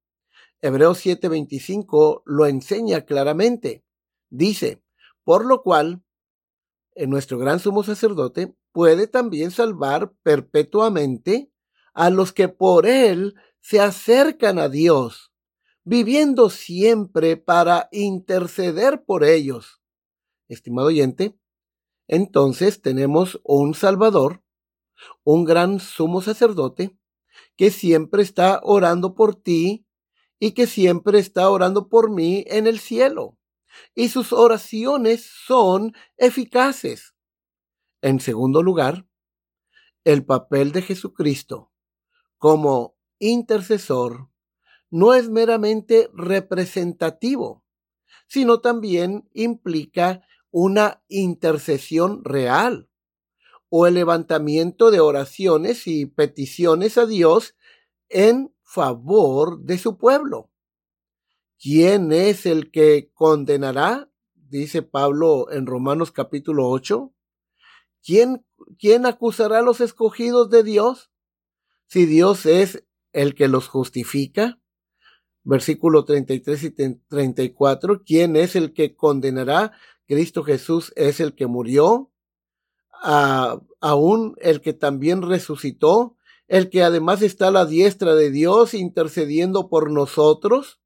Hebreos 0.61 0.99
7:25 0.99 2.25
lo 2.27 2.47
enseña 2.47 3.03
claramente. 3.03 3.85
Dice, 4.31 4.83
por 5.23 5.47
lo 5.47 5.63
cual, 5.63 6.03
nuestro 6.97 7.39
gran 7.39 7.61
sumo 7.61 7.85
sacerdote 7.85 8.53
puede 8.73 9.07
también 9.07 9.53
salvar 9.53 10.13
perpetuamente 10.25 11.52
a 11.95 12.11
los 12.11 12.33
que 12.33 12.49
por 12.49 12.87
él 12.87 13.35
se 13.61 13.81
acercan 13.81 14.59
a 14.59 14.69
Dios, 14.69 15.33
viviendo 15.85 16.51
siempre 16.51 17.37
para 17.37 17.89
interceder 17.93 19.05
por 19.05 19.25
ellos. 19.25 19.81
Estimado 20.49 20.89
oyente, 20.89 21.37
entonces 22.09 22.83
tenemos 22.83 23.41
un 23.45 23.75
Salvador, 23.75 24.43
un 25.25 25.45
gran 25.45 25.81
sumo 25.81 26.21
sacerdote, 26.23 26.97
que 27.57 27.71
siempre 27.71 28.23
está 28.23 28.61
orando 28.63 29.15
por 29.15 29.35
ti 29.35 29.87
y 30.39 30.53
que 30.53 30.67
siempre 30.67 31.19
está 31.19 31.49
orando 31.51 31.89
por 31.89 32.11
mí 32.11 32.45
en 32.49 32.67
el 32.67 32.81
cielo. 32.81 33.39
Y 33.95 34.09
sus 34.09 34.33
oraciones 34.33 35.25
son 35.47 35.95
eficaces. 36.17 37.15
En 38.03 38.21
segundo 38.21 38.63
lugar, 38.63 39.07
el 40.05 40.25
papel 40.25 40.73
de 40.73 40.83
Jesucristo 40.83 41.72
como 42.43 42.97
intercesor 43.21 44.29
no 44.91 45.15
es 45.15 45.31
meramente 45.31 46.11
representativo, 46.13 47.65
sino 48.27 48.61
también 48.61 49.29
implica 49.33 50.27
una 50.51 51.05
intercesión 51.07 52.25
real 52.25 52.91
o 53.69 53.87
el 53.87 53.95
levantamiento 53.95 54.91
de 54.91 54.99
oraciones 54.99 55.87
y 55.87 56.07
peticiones 56.07 56.99
a 56.99 57.07
Dios 57.07 57.55
en 58.09 58.53
favor 58.65 59.61
de 59.61 59.79
su 59.79 59.97
pueblo. 59.97 60.51
¿Quién 61.61 62.11
es 62.11 62.45
el 62.45 62.73
que 62.73 63.13
condenará? 63.15 64.11
Dice 64.35 64.83
Pablo 64.83 65.49
en 65.53 65.65
Romanos 65.65 66.11
capítulo 66.11 66.69
8. 66.71 67.15
¿Quién, 68.05 68.45
quién 68.81 69.07
acusará 69.07 69.61
a 69.61 69.63
los 69.63 69.81
escogidos 69.81 70.51
de 70.51 70.65
Dios? 70.65 71.12
Si 71.93 72.07
Dios 72.07 72.47
es 72.47 72.85
el 73.13 73.35
que 73.35 73.49
los 73.49 73.69
justifica. 73.69 74.59
Versículo 75.43 76.07
33 76.07 76.63
y 76.63 76.71
34. 76.71 78.03
¿Quién 78.03 78.35
es 78.35 78.57
el 78.57 78.73
que 78.73 78.97
condenará? 78.97 79.73
Cristo 80.07 80.43
Jesús 80.43 80.95
es 80.97 81.21
el 81.21 81.35
que 81.35 81.47
murió 81.47 82.11
aún 83.03 84.37
el 84.39 84.63
que 84.63 84.73
también 84.73 85.21
resucitó, 85.21 86.17
el 86.49 86.71
que 86.71 86.83
además 86.83 87.21
está 87.21 87.49
a 87.49 87.51
la 87.51 87.67
diestra 87.67 88.15
de 88.15 88.31
Dios 88.31 88.73
intercediendo 88.73 89.69
por 89.69 89.91
nosotros. 89.91 90.81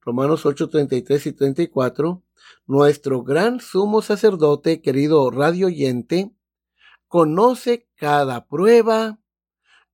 Romanos 0.00 0.46
8, 0.46 0.68
33 0.68 1.26
y 1.26 1.32
34. 1.32 2.22
Nuestro 2.68 3.24
gran 3.24 3.58
sumo 3.58 4.00
sacerdote, 4.00 4.80
querido 4.80 5.28
radio 5.32 5.66
oyente, 5.66 6.30
conoce 7.08 7.88
cada 7.96 8.46
prueba, 8.46 9.18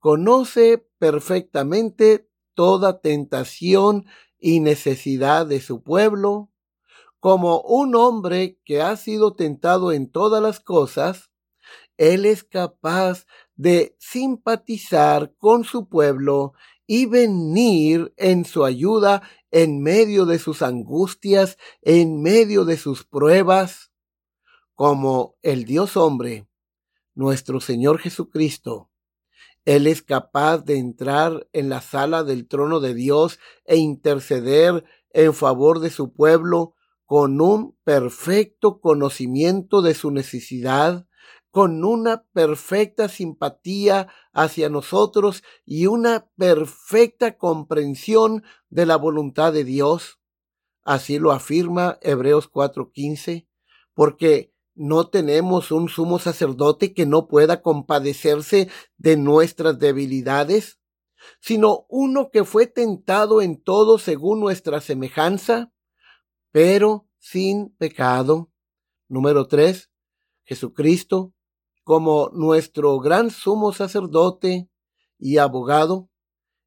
conoce 0.03 0.85
perfectamente 0.99 2.29
toda 2.55 3.01
tentación 3.01 4.05
y 4.37 4.59
necesidad 4.59 5.47
de 5.47 5.61
su 5.61 5.85
pueblo, 5.85 6.51
como 7.21 7.61
un 7.61 7.95
hombre 7.95 8.59
que 8.65 8.83
ha 8.83 8.97
sido 8.97 9.37
tentado 9.37 9.93
en 9.93 10.11
todas 10.11 10.43
las 10.43 10.59
cosas, 10.59 11.31
él 11.99 12.27
es 12.27 12.43
capaz 12.43 13.27
de 13.55 13.95
simpatizar 14.01 15.37
con 15.37 15.63
su 15.63 15.89
pueblo 15.89 16.55
y 16.85 17.07
venir 17.07 18.13
en 18.17 18.45
su 18.45 18.65
ayuda 18.65 19.23
en 19.53 19.81
medio 19.85 20.27
de 20.27 20.41
sus 20.41 20.63
angustias, 20.63 21.59
en 21.81 22.21
medio 22.21 22.65
de 22.65 22.77
sus 22.77 23.05
pruebas, 23.05 23.93
como 24.75 25.37
el 25.43 25.65
Dios 25.65 25.97
hombre, 25.97 26.49
nuestro 27.15 27.61
Señor 27.61 28.01
Jesucristo. 28.01 28.92
Él 29.65 29.87
es 29.87 30.03
capaz 30.03 30.59
de 30.65 30.77
entrar 30.77 31.49
en 31.53 31.69
la 31.69 31.81
sala 31.81 32.25
del 32.25 32.49
trono 32.49 32.81
de 32.81 32.95
Dios 32.95 33.39
e 33.65 33.77
interceder 33.77 34.85
en 35.11 35.35
favor 35.35 35.81
de 35.81 35.91
su 35.91 36.13
pueblo 36.13 36.75
con 37.05 37.41
un 37.41 37.77
perfecto 37.85 38.81
conocimiento 38.81 39.83
de 39.83 39.95
su 39.95 40.11
necesidad, 40.11 41.07
con 41.51 41.85
una 41.85 42.25
perfecta 42.33 43.09
simpatía 43.09 44.09
hacia 44.33 44.71
nosotros 44.71 45.45
y 45.67 45.87
una 45.87 46.27
perfecta 46.37 47.37
comprensión 47.37 48.43
de 48.71 48.87
la 48.87 48.97
voluntad 48.97 49.53
de 49.53 49.65
Dios. 49.65 50.19
Así 50.83 51.19
lo 51.19 51.31
afirma 51.31 51.99
Hebreos 52.01 52.51
4:15, 52.51 53.47
porque 53.95 54.52
no 54.75 55.09
tenemos 55.09 55.71
un 55.71 55.89
sumo 55.89 56.19
sacerdote 56.19 56.95
que 56.95 57.07
no 57.07 57.29
pueda 57.29 57.63
compadecerse 57.63 58.69
de 58.97 59.17
nuestras 59.17 59.79
debilidades, 59.79 60.79
sino 61.41 61.87
uno 61.89 62.31
que 62.31 62.45
fue 62.45 62.67
tentado 62.67 63.43
en 63.43 63.63
todo 63.63 63.99
según 63.99 64.41
nuestra 64.41 64.81
semejanza, 64.81 65.73
pero 66.51 67.07
sin 67.19 67.71
pecado. 67.77 68.51
Número 69.09 69.47
3. 69.47 69.91
Jesucristo 70.45 71.35
como 71.85 72.31
nuestro 72.33 72.99
gran 73.01 73.31
sumo 73.31 73.73
sacerdote 73.73 74.69
y 75.19 75.39
abogado, 75.39 76.11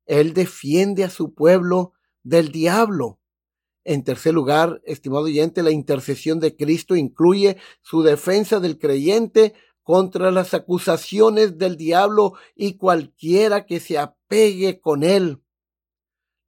Él 0.05 0.33
defiende 0.33 1.03
a 1.03 1.09
su 1.09 1.33
pueblo 1.33 1.93
del 2.23 2.51
diablo. 2.51 3.19
En 3.85 4.03
tercer 4.03 4.33
lugar, 4.33 4.81
estimado 4.83 5.25
oyente, 5.25 5.61
la 5.61 5.69
intercesión 5.69 6.39
de 6.39 6.55
Cristo 6.55 6.95
incluye 6.95 7.57
su 7.83 8.01
defensa 8.01 8.59
del 8.59 8.79
creyente 8.79 9.53
contra 9.83 10.31
las 10.31 10.55
acusaciones 10.55 11.59
del 11.59 11.77
diablo 11.77 12.33
y 12.55 12.77
cualquiera 12.77 13.67
que 13.67 13.79
se 13.79 13.99
apegue 13.99 14.81
con 14.81 15.03
él. 15.03 15.43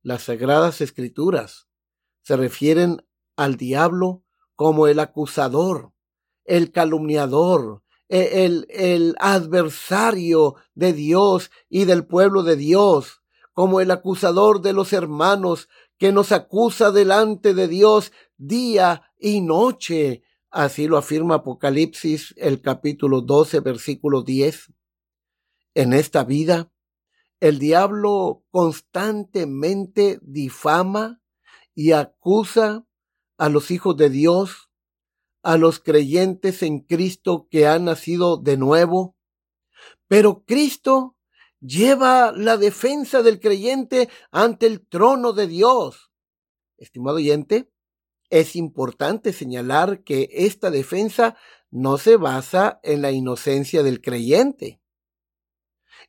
Las 0.01 0.23
sagradas 0.23 0.81
escrituras 0.81 1.67
se 2.23 2.35
refieren 2.35 3.05
al 3.35 3.55
diablo 3.55 4.23
como 4.55 4.87
el 4.87 4.99
acusador, 4.99 5.93
el 6.43 6.71
calumniador, 6.71 7.83
e, 8.09 8.45
el, 8.45 8.65
el 8.71 9.15
adversario 9.19 10.55
de 10.73 10.93
Dios 10.93 11.51
y 11.69 11.85
del 11.85 12.07
pueblo 12.07 12.41
de 12.41 12.55
Dios, 12.55 13.21
como 13.57 13.81
el 13.81 13.89
acusador 13.89 14.61
de 14.61 14.71
los 14.71 14.93
hermanos 14.93 15.67
que 15.97 16.11
nos 16.11 16.31
acusa 16.31 16.91
delante 16.91 17.55
de 17.55 17.67
Dios 17.67 18.11
día 18.37 19.11
y 19.17 19.41
noche. 19.41 20.21
Así 20.51 20.87
lo 20.87 20.95
afirma 20.95 21.33
Apocalipsis 21.33 22.35
el 22.37 22.61
capítulo 22.61 23.21
12 23.21 23.61
versículo 23.61 24.21
10. 24.21 24.73
En 25.73 25.93
esta 25.93 26.23
vida, 26.23 26.71
el 27.39 27.57
diablo 27.57 28.43
constantemente 28.51 30.19
difama 30.21 31.23
y 31.73 31.93
acusa 31.93 32.85
a 33.39 33.49
los 33.49 33.71
hijos 33.71 33.97
de 33.97 34.11
Dios 34.11 34.69
a 35.41 35.57
los 35.57 35.79
creyentes 35.79 36.61
en 36.61 36.81
Cristo 36.81 37.47
que 37.49 37.65
han 37.65 37.85
nacido 37.85 38.37
de 38.37 38.55
nuevo. 38.55 39.17
Pero 40.07 40.43
Cristo 40.45 41.16
lleva 41.59 42.31
la 42.31 42.57
defensa 42.57 43.21
del 43.21 43.39
creyente 43.39 44.09
ante 44.31 44.65
el 44.67 44.85
trono 44.87 45.33
de 45.33 45.47
Dios. 45.47 46.11
Estimado 46.77 47.17
oyente, 47.17 47.71
es 48.29 48.55
importante 48.55 49.33
señalar 49.33 50.03
que 50.03 50.29
esta 50.31 50.69
defensa 50.69 51.37
no 51.69 51.97
se 51.97 52.17
basa 52.17 52.79
en 52.83 53.01
la 53.01 53.11
inocencia 53.11 53.83
del 53.83 54.01
creyente, 54.01 54.81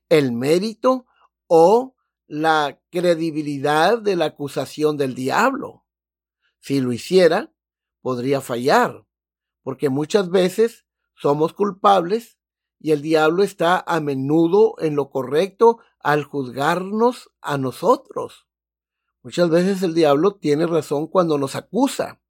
el 0.08 0.32
mérito 0.32 1.06
o 1.46 1.94
la 2.26 2.80
credibilidad 2.90 3.98
de 3.98 4.16
la 4.16 4.26
acusación 4.26 4.96
del 4.96 5.14
diablo. 5.14 5.84
Si 6.60 6.80
lo 6.80 6.92
hiciera, 6.92 7.52
podría 8.02 8.40
fallar 8.40 9.08
porque 9.68 9.90
muchas 9.90 10.30
veces 10.30 10.86
somos 11.14 11.52
culpables 11.52 12.37
y 12.80 12.92
el 12.92 13.02
diablo 13.02 13.42
está 13.42 13.82
a 13.86 14.00
menudo 14.00 14.74
en 14.78 14.96
lo 14.96 15.10
correcto 15.10 15.78
al 16.00 16.24
juzgarnos 16.24 17.30
a 17.40 17.58
nosotros. 17.58 18.46
Muchas 19.22 19.50
veces 19.50 19.82
el 19.82 19.94
diablo 19.94 20.36
tiene 20.36 20.66
razón 20.66 21.08
cuando 21.08 21.38
nos 21.38 21.56
acusa. 21.56 22.20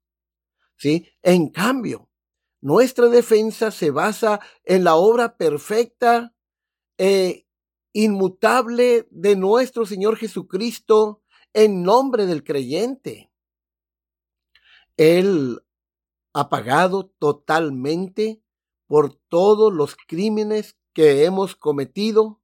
¿Sí? 0.75 1.07
En 1.21 1.49
cambio, 1.49 2.09
nuestra 2.61 3.07
defensa 3.07 3.71
se 3.71 3.91
basa 3.91 4.39
en 4.63 4.83
la 4.83 4.95
obra 4.95 5.37
perfecta 5.37 6.33
e 6.97 7.47
inmutable 7.93 9.07
de 9.11 9.35
nuestro 9.35 9.85
Señor 9.85 10.17
Jesucristo 10.17 11.21
en 11.53 11.83
nombre 11.83 12.25
del 12.25 12.43
creyente. 12.43 13.31
Él 14.97 15.61
ha 16.33 16.49
pagado 16.49 17.07
totalmente 17.19 18.41
por 18.89 19.13
todos 19.29 19.71
los 19.71 19.95
crímenes 19.95 20.75
que 20.93 21.23
hemos 21.23 21.55
cometido 21.55 22.41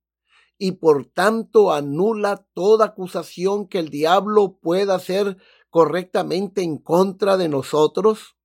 y 0.60 0.74
por 0.74 1.08
tanto 1.08 1.74
anula 1.74 2.46
toda 2.54 2.86
acusación 2.86 3.68
que 3.68 3.80
el 3.80 3.90
diablo 3.90 4.60
pueda 4.62 4.94
hacer 4.94 5.38
correctamente 5.72 6.62
en 6.62 6.78
contra 6.78 7.36
de 7.36 7.50
nosotros? 7.50 8.38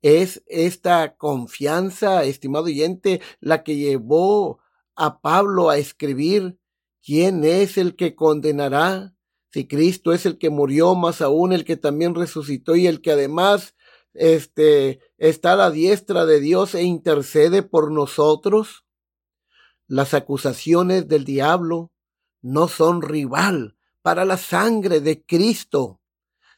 ¿Es 0.00 0.44
esta 0.46 1.16
confianza, 1.16 2.24
estimado 2.24 2.64
oyente, 2.64 3.20
la 3.38 3.64
que 3.64 3.76
llevó 3.76 4.60
a 4.96 5.20
Pablo 5.20 5.68
a 5.68 5.76
escribir, 5.76 6.58
¿quién 7.04 7.44
es 7.44 7.76
el 7.76 7.96
que 7.96 8.14
condenará? 8.14 9.14
Si 9.52 9.68
Cristo 9.68 10.14
es 10.14 10.24
el 10.24 10.38
que 10.38 10.48
murió, 10.48 10.94
más 10.94 11.20
aún 11.20 11.52
el 11.52 11.66
que 11.66 11.76
también 11.76 12.14
resucitó 12.14 12.76
y 12.76 12.86
el 12.86 13.02
que 13.02 13.12
además 13.12 13.74
este, 14.14 15.00
está 15.18 15.52
a 15.52 15.56
la 15.56 15.70
diestra 15.70 16.24
de 16.24 16.40
Dios 16.40 16.74
e 16.74 16.82
intercede 16.82 17.62
por 17.62 17.90
nosotros. 17.90 18.84
Las 19.86 20.14
acusaciones 20.14 21.08
del 21.08 21.24
diablo 21.24 21.92
no 22.40 22.68
son 22.68 23.02
rival 23.02 23.76
para 24.02 24.24
la 24.24 24.36
sangre 24.36 25.00
de 25.00 25.24
Cristo. 25.24 26.00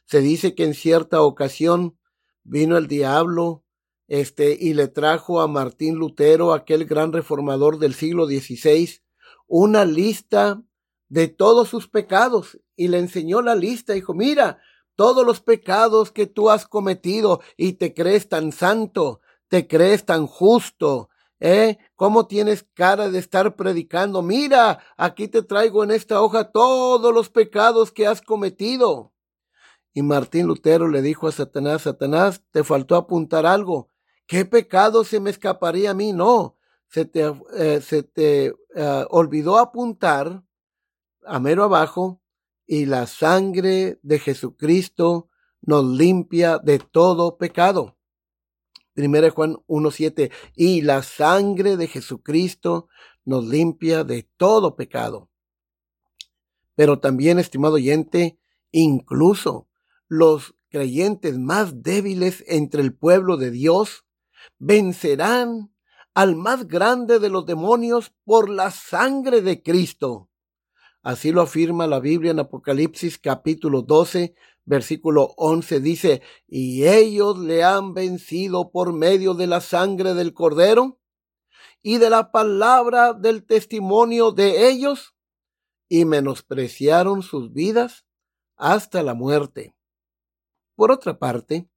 Se 0.05 0.21
dice 0.21 0.55
que 0.55 0.63
en 0.63 0.73
cierta 0.73 1.21
ocasión 1.21 1.97
vino 2.43 2.77
el 2.77 2.87
diablo 2.87 3.63
este, 4.07 4.57
y 4.59 4.73
le 4.73 4.87
trajo 4.87 5.41
a 5.41 5.47
Martín 5.47 5.95
Lutero, 5.95 6.53
aquel 6.53 6.85
gran 6.85 7.11
reformador 7.11 7.77
del 7.77 7.93
siglo 7.93 8.25
XVI, 8.25 9.01
una 9.47 9.83
lista 9.83 10.63
de 11.09 11.27
todos 11.27 11.69
sus 11.69 11.89
pecados 11.89 12.59
y 12.75 12.87
le 12.87 12.99
enseñó 12.99 13.41
la 13.41 13.55
lista. 13.55 13.93
Dijo, 13.93 14.13
mira, 14.13 14.61
todos 14.97 15.25
los 15.25 15.39
pecados 15.39 16.11
que 16.11 16.25
tú 16.25 16.49
has 16.49 16.67
cometido 16.67 17.39
y 17.55 17.73
te 17.73 17.93
crees 17.93 18.27
tan 18.27 18.51
santo, 18.51 19.21
te 19.47 19.67
crees 19.67 20.05
tan 20.05 20.27
justo, 20.27 21.09
¿eh? 21.39 21.77
¿Cómo 21.95 22.27
tienes 22.27 22.65
cara 22.73 23.09
de 23.09 23.19
estar 23.19 23.55
predicando? 23.55 24.21
Mira, 24.21 24.79
aquí 24.97 25.27
te 25.27 25.43
traigo 25.43 25.83
en 25.83 25.91
esta 25.91 26.21
hoja 26.21 26.51
todos 26.51 27.13
los 27.13 27.29
pecados 27.29 27.91
que 27.91 28.07
has 28.07 28.21
cometido. 28.21 29.13
Y 29.93 30.01
Martín 30.01 30.47
Lutero 30.47 30.87
le 30.87 31.01
dijo 31.01 31.27
a 31.27 31.31
Satanás, 31.31 31.83
Satanás, 31.83 32.41
te 32.51 32.63
faltó 32.63 32.95
apuntar 32.95 33.45
algo. 33.45 33.89
¿Qué 34.25 34.45
pecado 34.45 35.03
se 35.03 35.19
me 35.19 35.29
escaparía 35.29 35.91
a 35.91 35.93
mí? 35.93 36.11
No, 36.11 36.57
se 36.89 37.05
te, 37.05 37.33
eh, 37.55 37.81
se 37.81 38.01
te 38.01 38.47
eh, 38.47 39.05
olvidó 39.09 39.59
apuntar 39.59 40.43
a 41.23 41.39
mero 41.39 41.63
abajo, 41.63 42.19
y 42.67 42.85
la 42.85 43.07
sangre 43.07 43.97
de 44.03 44.19
Jesucristo 44.19 45.29
nos 45.61 45.85
limpia 45.85 46.59
de 46.59 46.79
todo 46.79 47.37
pecado. 47.37 47.97
Primera 48.93 49.29
Juan 49.29 49.57
1.7, 49.67 50.31
y 50.55 50.81
la 50.81 51.01
sangre 51.01 51.77
de 51.77 51.87
Jesucristo 51.87 52.89
nos 53.23 53.45
limpia 53.45 54.03
de 54.03 54.23
todo 54.37 54.75
pecado. 54.75 55.29
Pero 56.75 56.99
también, 56.99 57.39
estimado 57.39 57.75
oyente, 57.75 58.37
incluso 58.71 59.69
los 60.07 60.55
creyentes 60.69 61.37
más 61.37 61.81
débiles 61.81 62.43
entre 62.47 62.81
el 62.81 62.93
pueblo 62.93 63.37
de 63.37 63.51
Dios 63.51 64.05
vencerán 64.59 65.73
al 66.13 66.35
más 66.35 66.67
grande 66.67 67.19
de 67.19 67.29
los 67.29 67.45
demonios 67.45 68.11
por 68.25 68.49
la 68.49 68.71
sangre 68.71 69.41
de 69.41 69.61
Cristo. 69.61 70.29
Así 71.07 71.31
lo 71.31 71.41
afirma 71.41 71.87
la 71.87 72.01
Biblia 72.01 72.31
en 72.31 72.39
Apocalipsis 72.39 73.17
capítulo 73.17 73.81
12, 73.81 74.35
versículo 74.65 75.35
11. 75.37 75.79
Dice, 75.79 76.21
y 76.49 76.85
ellos 76.85 77.37
le 77.37 77.63
han 77.63 77.93
vencido 77.93 78.71
por 78.71 78.91
medio 78.91 79.33
de 79.33 79.47
la 79.47 79.61
sangre 79.61 80.13
del 80.15 80.33
cordero 80.33 80.99
y 81.81 81.99
de 81.99 82.09
la 82.09 82.33
palabra 82.33 83.13
del 83.13 83.45
testimonio 83.45 84.33
de 84.33 84.67
ellos, 84.67 85.15
y 85.87 86.03
menospreciaron 86.03 87.21
sus 87.21 87.53
vidas 87.53 88.05
hasta 88.57 89.01
la 89.01 89.13
muerte. 89.13 89.77
Por 90.75 90.91
otra 90.91 91.19
parte, 91.19 91.69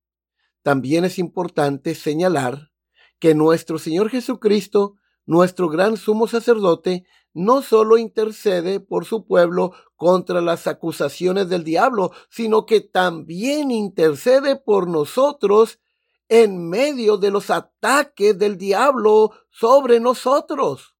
también 0.62 1.04
es 1.04 1.20
importante 1.20 1.94
señalar 1.94 2.72
que 3.20 3.36
nuestro 3.36 3.78
Señor 3.78 4.10
Jesucristo, 4.10 4.96
nuestro 5.24 5.68
gran 5.68 5.96
sumo 5.96 6.26
sacerdote, 6.26 7.04
no 7.32 7.62
solo 7.62 7.98
intercede 7.98 8.80
por 8.80 9.04
su 9.04 9.26
pueblo 9.26 9.72
contra 9.96 10.40
las 10.40 10.66
acusaciones 10.66 11.48
del 11.48 11.64
diablo, 11.64 12.12
sino 12.28 12.66
que 12.66 12.80
también 12.80 13.70
intercede 13.70 14.56
por 14.56 14.88
nosotros 14.88 15.78
en 16.28 16.68
medio 16.68 17.16
de 17.16 17.30
los 17.30 17.50
ataques 17.50 18.38
del 18.38 18.56
diablo 18.56 19.32
sobre 19.50 20.00
nosotros. 20.00 20.96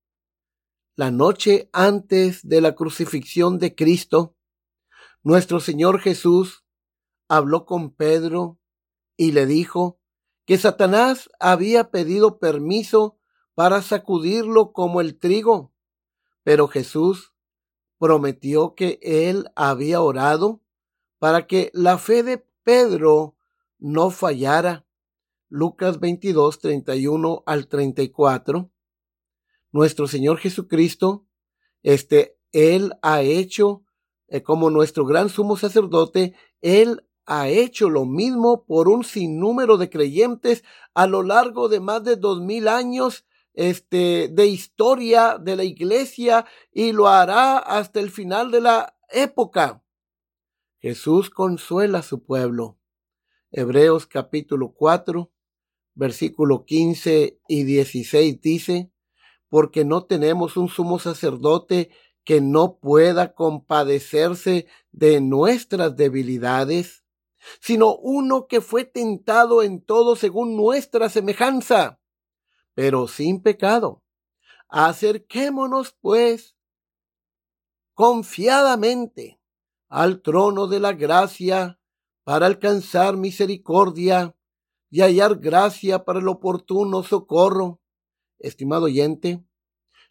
La 0.97 1.11
noche 1.11 1.71
antes 1.73 2.47
de 2.47 2.61
la 2.61 2.75
crucifixión 2.75 3.59
de 3.59 3.75
Cristo, 3.75 4.37
nuestro 5.23 5.61
Señor 5.61 6.01
Jesús 6.01 6.65
habló 7.29 7.65
con 7.65 7.91
Pedro 7.95 8.59
y 9.17 9.33
le 9.33 9.47
dijo 9.47 10.01
que 10.47 10.59
Satanás 10.59 11.31
había 11.39 11.91
pedido 11.91 12.39
permiso 12.39 13.19
para 13.55 13.83
sacudirlo 13.83 14.73
como 14.73 15.01
el 15.01 15.19
trigo, 15.19 15.70
pero 16.43 16.69
Jesús 16.69 17.33
prometió 17.99 18.75
que 18.75 18.99
él 19.03 19.51
había 19.55 20.01
orado 20.01 20.61
para 21.19 21.47
que 21.47 21.71
la 21.75 21.99
fe 21.99 22.23
de 22.23 22.45
Pedro 22.63 23.37
no 23.79 24.11
fallara. 24.11 24.87
Lucas 25.49 25.99
22, 26.01 26.61
31 26.61 27.43
al 27.45 27.67
34. 27.67 28.71
Nuestro 29.73 30.07
Señor 30.07 30.39
Jesucristo, 30.39 31.27
este, 31.83 32.39
Él 32.53 32.95
ha 33.03 33.23
hecho, 33.23 33.85
eh, 34.29 34.43
como 34.43 34.71
nuestro 34.71 35.05
gran 35.05 35.29
sumo 35.29 35.57
sacerdote, 35.57 36.35
Él 36.61 37.05
ha 37.27 37.49
hecho 37.49 37.91
lo 37.91 38.07
mismo 38.07 38.65
por 38.65 38.89
un 38.89 39.05
sinnúmero 39.05 39.77
de 39.77 39.91
creyentes 39.91 40.65
a 40.95 41.07
lo 41.07 41.23
largo 41.23 41.69
de 41.69 41.81
más 41.81 42.03
de 42.03 42.17
dos 42.17 42.41
mil 42.41 42.67
años 42.67 43.25
este, 43.61 44.29
de 44.29 44.47
historia 44.47 45.37
de 45.39 45.55
la 45.55 45.65
iglesia 45.65 46.47
y 46.73 46.93
lo 46.93 47.09
hará 47.09 47.59
hasta 47.59 48.01
el 48.01 48.11
final 48.11 48.51
de 48.51 48.63
la 48.63 48.97
época. 49.11 49.85
Jesús 50.79 51.29
consuela 51.29 51.99
a 51.99 52.03
su 52.03 52.25
pueblo. 52.25 52.79
Hebreos 53.51 54.07
capítulo 54.07 54.73
4, 54.73 55.31
versículo 55.95 56.65
15 56.65 57.39
y 57.49 57.65
16 57.65 58.41
dice, 58.41 58.93
porque 59.51 59.85
no 59.85 60.07
tenemos 60.07 60.57
un 60.57 60.71
sumo 60.71 60.99
sacerdote 60.99 61.91
que 62.25 62.41
no 62.41 62.79
pueda 62.79 63.35
compadecerse 63.35 64.69
de 64.91 65.21
nuestras 65.21 65.97
debilidades, 65.97 67.05
sino 67.61 67.95
uno 67.97 68.47
que 68.47 68.63
fue 68.63 68.87
tentado 68.87 69.63
en 69.63 69.83
todo 69.83 70.17
según 70.17 70.57
nuestra 70.57 71.11
semejanza, 71.11 72.00
pero 72.75 73.09
sin 73.09 73.43
pecado. 73.43 74.03
Acerquémonos, 74.69 75.97
pues, 76.01 76.57
confiadamente 77.95 79.41
al 79.89 80.23
trono 80.23 80.67
de 80.69 80.81
la 80.81 80.93
gracia 80.93 81.79
para 82.25 82.47
alcanzar 82.47 83.17
misericordia 83.17 84.37
y 84.91 85.01
hallar 85.01 85.39
gracia 85.39 86.05
para 86.05 86.21
el 86.21 86.29
oportuno 86.29 87.03
socorro. 87.03 87.81
Estimado 88.39 88.85
oyente, 88.85 89.45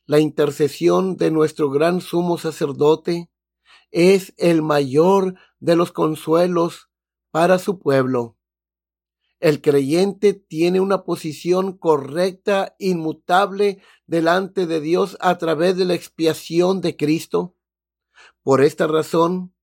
la 0.05 0.19
intercesión 0.19 1.17
de 1.17 1.31
nuestro 1.31 1.69
gran 1.69 2.01
sumo 2.01 2.37
sacerdote 2.37 3.29
es 3.91 4.33
el 4.37 4.61
mayor 4.61 5.35
de 5.59 5.75
los 5.75 5.91
consuelos 5.91 6.89
para 7.31 7.59
su 7.59 7.79
pueblo. 7.79 8.38
El 9.39 9.61
creyente 9.61 10.33
tiene 10.33 10.81
una 10.81 11.03
posición 11.03 11.77
correcta, 11.77 12.75
inmutable 12.77 13.81
delante 14.05 14.65
de 14.67 14.81
Dios 14.81 15.17
a 15.21 15.37
través 15.37 15.77
de 15.77 15.85
la 15.85 15.93
expiación 15.93 16.81
de 16.81 16.97
Cristo. 16.97 17.55
Por 18.43 18.61
esta 18.61 18.87
razón, 18.87 19.53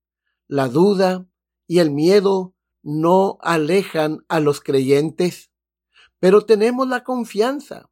la 0.48 0.68
duda 0.68 1.26
y 1.66 1.80
el 1.80 1.90
miedo 1.90 2.54
no 2.82 3.36
alejan 3.42 4.24
a 4.28 4.40
los 4.40 4.60
creyentes, 4.60 5.50
pero 6.20 6.46
tenemos 6.46 6.88
la 6.88 7.04
confianza 7.04 7.90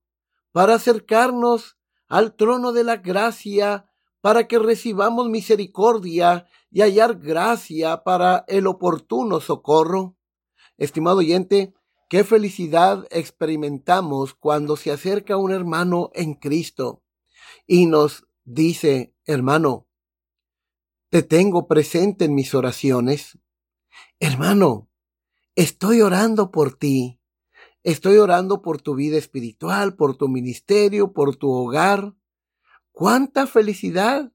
para 0.53 0.75
acercarnos 0.75 1.77
al 2.09 2.35
trono 2.37 2.73
de 2.73 2.85
la 2.85 2.97
gracia 2.97 3.91
para 4.21 4.49
que 4.49 4.59
recibamos 4.59 5.29
misericordia 5.29 6.47
y 6.71 6.81
hallar 6.81 7.19
gracia 7.19 8.05
para 8.05 8.45
el 8.49 8.67
oportuno 8.67 9.41
socorro. 9.41 10.17
Estimado 10.77 11.19
oyente, 11.19 11.75
qué 12.09 12.25
felicidad 12.25 13.07
experimentamos 13.11 14.35
cuando 14.35 14.77
se 14.77 14.91
acerca 14.91 15.37
un 15.37 15.53
hermano 15.53 16.11
en 16.15 16.35
Cristo 16.35 17.03
y 17.67 17.87
nos 17.87 18.27
dice, 18.45 19.15
hermano, 19.25 19.87
te 21.11 21.23
tengo 21.23 21.69
presente 21.69 22.25
en 22.25 22.35
mis 22.35 22.55
oraciones. 22.55 23.39
Hermano, 24.19 24.91
estoy 25.55 26.01
orando 26.01 26.51
por 26.51 26.77
ti. 26.77 27.21
Estoy 27.85 28.17
orando 28.17 28.63
por 28.63 28.81
tu 28.81 28.95
vida 28.95 29.19
espiritual, 29.19 29.95
por 29.95 30.17
tu 30.17 30.29
ministerio, 30.29 31.13
por 31.13 31.37
tu 31.37 31.53
hogar 31.53 32.15
cuánta 32.95 33.47
felicidad 33.47 34.33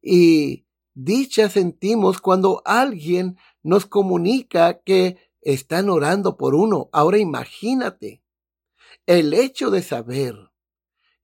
y 0.00 0.66
dicha 0.94 1.48
sentimos 1.48 2.20
cuando 2.20 2.62
alguien 2.64 3.36
nos 3.62 3.86
comunica 3.86 4.80
que 4.82 5.18
están 5.44 5.88
orando 5.88 6.36
por 6.36 6.54
uno. 6.54 6.88
Ahora 6.92 7.18
imagínate 7.18 8.22
el 9.06 9.34
hecho 9.34 9.70
de 9.70 9.82
saber 9.82 10.34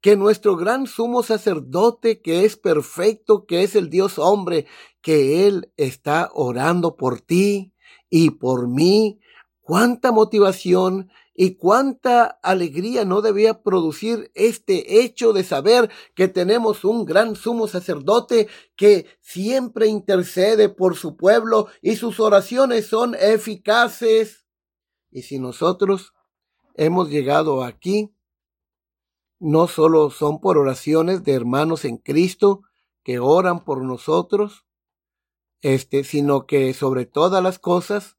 que 0.00 0.16
nuestro 0.16 0.56
gran 0.56 0.86
sumo 0.86 1.22
sacerdote, 1.22 2.22
que 2.22 2.44
es 2.44 2.56
perfecto, 2.56 3.44
que 3.46 3.62
es 3.62 3.76
el 3.76 3.90
Dios 3.90 4.18
hombre, 4.18 4.66
que 5.02 5.46
Él 5.46 5.72
está 5.76 6.30
orando 6.32 6.96
por 6.96 7.20
ti 7.20 7.74
y 8.08 8.30
por 8.30 8.68
mí. 8.68 9.20
Cuánta 9.60 10.10
motivación 10.10 11.10
y 11.42 11.54
cuánta 11.54 12.38
alegría 12.42 13.06
no 13.06 13.22
debía 13.22 13.62
producir 13.62 14.30
este 14.34 15.00
hecho 15.00 15.32
de 15.32 15.42
saber 15.42 15.90
que 16.14 16.28
tenemos 16.28 16.84
un 16.84 17.06
gran 17.06 17.34
sumo 17.34 17.66
sacerdote 17.66 18.46
que 18.76 19.06
siempre 19.20 19.86
intercede 19.86 20.68
por 20.68 20.96
su 20.96 21.16
pueblo 21.16 21.68
y 21.80 21.96
sus 21.96 22.20
oraciones 22.20 22.88
son 22.88 23.14
eficaces. 23.18 24.44
Y 25.10 25.22
si 25.22 25.38
nosotros 25.38 26.12
hemos 26.74 27.08
llegado 27.08 27.64
aquí, 27.64 28.14
no 29.38 29.66
solo 29.66 30.10
son 30.10 30.42
por 30.42 30.58
oraciones 30.58 31.24
de 31.24 31.32
hermanos 31.32 31.86
en 31.86 31.96
Cristo 31.96 32.64
que 33.02 33.18
oran 33.18 33.64
por 33.64 33.82
nosotros, 33.82 34.66
este, 35.62 36.04
sino 36.04 36.44
que 36.44 36.74
sobre 36.74 37.06
todas 37.06 37.42
las 37.42 37.58
cosas 37.58 38.18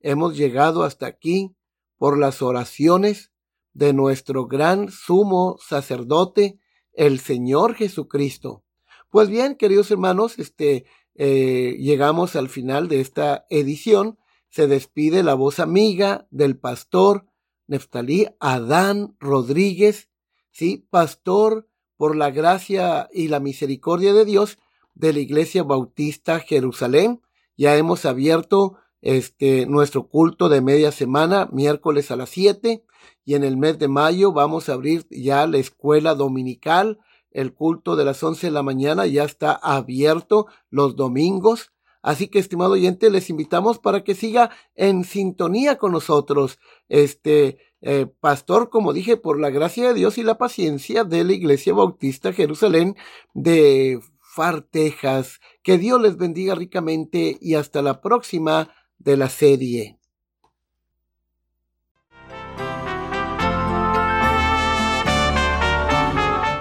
hemos 0.00 0.36
llegado 0.36 0.82
hasta 0.82 1.06
aquí 1.06 1.56
por 1.96 2.18
las 2.18 2.42
oraciones 2.42 3.32
de 3.72 3.92
nuestro 3.92 4.46
gran 4.46 4.90
sumo 4.90 5.58
sacerdote, 5.60 6.58
el 6.92 7.20
Señor 7.20 7.74
Jesucristo. 7.74 8.64
Pues 9.10 9.28
bien, 9.28 9.56
queridos 9.56 9.90
hermanos, 9.90 10.38
este, 10.38 10.86
eh, 11.14 11.76
llegamos 11.78 12.36
al 12.36 12.48
final 12.48 12.88
de 12.88 13.00
esta 13.00 13.46
edición. 13.50 14.18
Se 14.48 14.66
despide 14.66 15.22
la 15.22 15.34
voz 15.34 15.60
amiga 15.60 16.26
del 16.30 16.58
pastor 16.58 17.26
Neftalí 17.66 18.28
Adán 18.40 19.16
Rodríguez, 19.18 20.08
sí, 20.52 20.86
pastor 20.90 21.68
por 21.96 22.16
la 22.16 22.30
gracia 22.30 23.08
y 23.12 23.28
la 23.28 23.40
misericordia 23.40 24.12
de 24.12 24.24
Dios 24.24 24.58
de 24.94 25.12
la 25.12 25.20
Iglesia 25.20 25.62
Bautista 25.62 26.40
Jerusalén. 26.40 27.22
Ya 27.56 27.76
hemos 27.76 28.04
abierto 28.04 28.76
este, 29.02 29.66
nuestro 29.66 30.08
culto 30.08 30.48
de 30.48 30.60
media 30.60 30.92
semana, 30.92 31.48
miércoles 31.52 32.10
a 32.10 32.16
las 32.16 32.30
7, 32.30 32.84
y 33.24 33.34
en 33.34 33.44
el 33.44 33.56
mes 33.56 33.78
de 33.78 33.88
mayo 33.88 34.32
vamos 34.32 34.68
a 34.68 34.74
abrir 34.74 35.06
ya 35.10 35.46
la 35.46 35.58
escuela 35.58 36.14
dominical. 36.14 36.98
El 37.30 37.52
culto 37.52 37.96
de 37.96 38.04
las 38.04 38.22
11 38.22 38.46
de 38.46 38.50
la 38.52 38.62
mañana 38.62 39.06
ya 39.06 39.24
está 39.24 39.52
abierto 39.52 40.46
los 40.70 40.96
domingos. 40.96 41.72
Así 42.02 42.28
que, 42.28 42.38
estimado 42.38 42.74
oyente, 42.74 43.10
les 43.10 43.28
invitamos 43.30 43.80
para 43.80 44.04
que 44.04 44.14
siga 44.14 44.50
en 44.76 45.02
sintonía 45.02 45.76
con 45.76 45.90
nosotros. 45.90 46.60
Este 46.88 47.58
eh, 47.80 48.06
pastor, 48.20 48.70
como 48.70 48.92
dije, 48.92 49.16
por 49.16 49.40
la 49.40 49.50
gracia 49.50 49.88
de 49.88 49.94
Dios 49.94 50.16
y 50.16 50.22
la 50.22 50.38
paciencia 50.38 51.02
de 51.02 51.24
la 51.24 51.32
Iglesia 51.32 51.74
Bautista 51.74 52.32
Jerusalén 52.32 52.96
de 53.34 54.00
Far, 54.20 54.62
Texas. 54.62 55.40
Que 55.64 55.78
Dios 55.78 56.00
les 56.00 56.16
bendiga 56.16 56.54
ricamente 56.54 57.38
y 57.40 57.54
hasta 57.54 57.82
la 57.82 58.00
próxima 58.00 58.70
de 58.98 59.16
la 59.16 59.28
serie. 59.28 59.98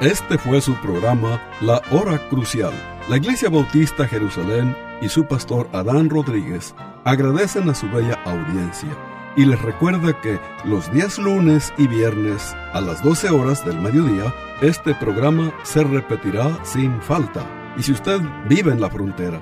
Este 0.02 0.38
fue 0.38 0.62
su 0.62 0.76
programa 0.82 1.42
La 1.62 1.82
Hora 1.92 2.30
Crucial. 2.30 2.74
La 3.10 3.18
Iglesia 3.18 3.50
Bautista 3.50 4.08
Jerusalén 4.08 4.76
y 5.02 5.10
su 5.10 5.26
pastor 5.26 5.70
Adán 5.74 6.10
Rodríguez 6.10 6.76
agradecen 7.06 7.70
a 7.70 7.76
su 7.76 7.90
bella 7.90 8.22
audiencia 8.26 8.96
y 9.38 9.46
les 9.46 9.62
recuerda 9.62 10.20
que 10.22 10.40
los 10.64 10.92
días 10.94 11.18
lunes 11.18 11.74
y 11.78 11.88
viernes 11.88 12.56
a 12.74 12.82
las 12.82 13.04
12 13.04 13.30
horas 13.30 13.66
del 13.66 13.80
mediodía, 13.82 14.34
este 14.62 14.96
programa 14.96 15.54
se 15.64 15.84
repetirá 15.84 16.64
sin 16.64 17.02
falta. 17.02 17.46
Y 17.78 17.84
si 17.84 17.92
usted 17.92 18.22
vive 18.48 18.72
en 18.72 18.80
la 18.80 18.90
frontera, 18.90 19.42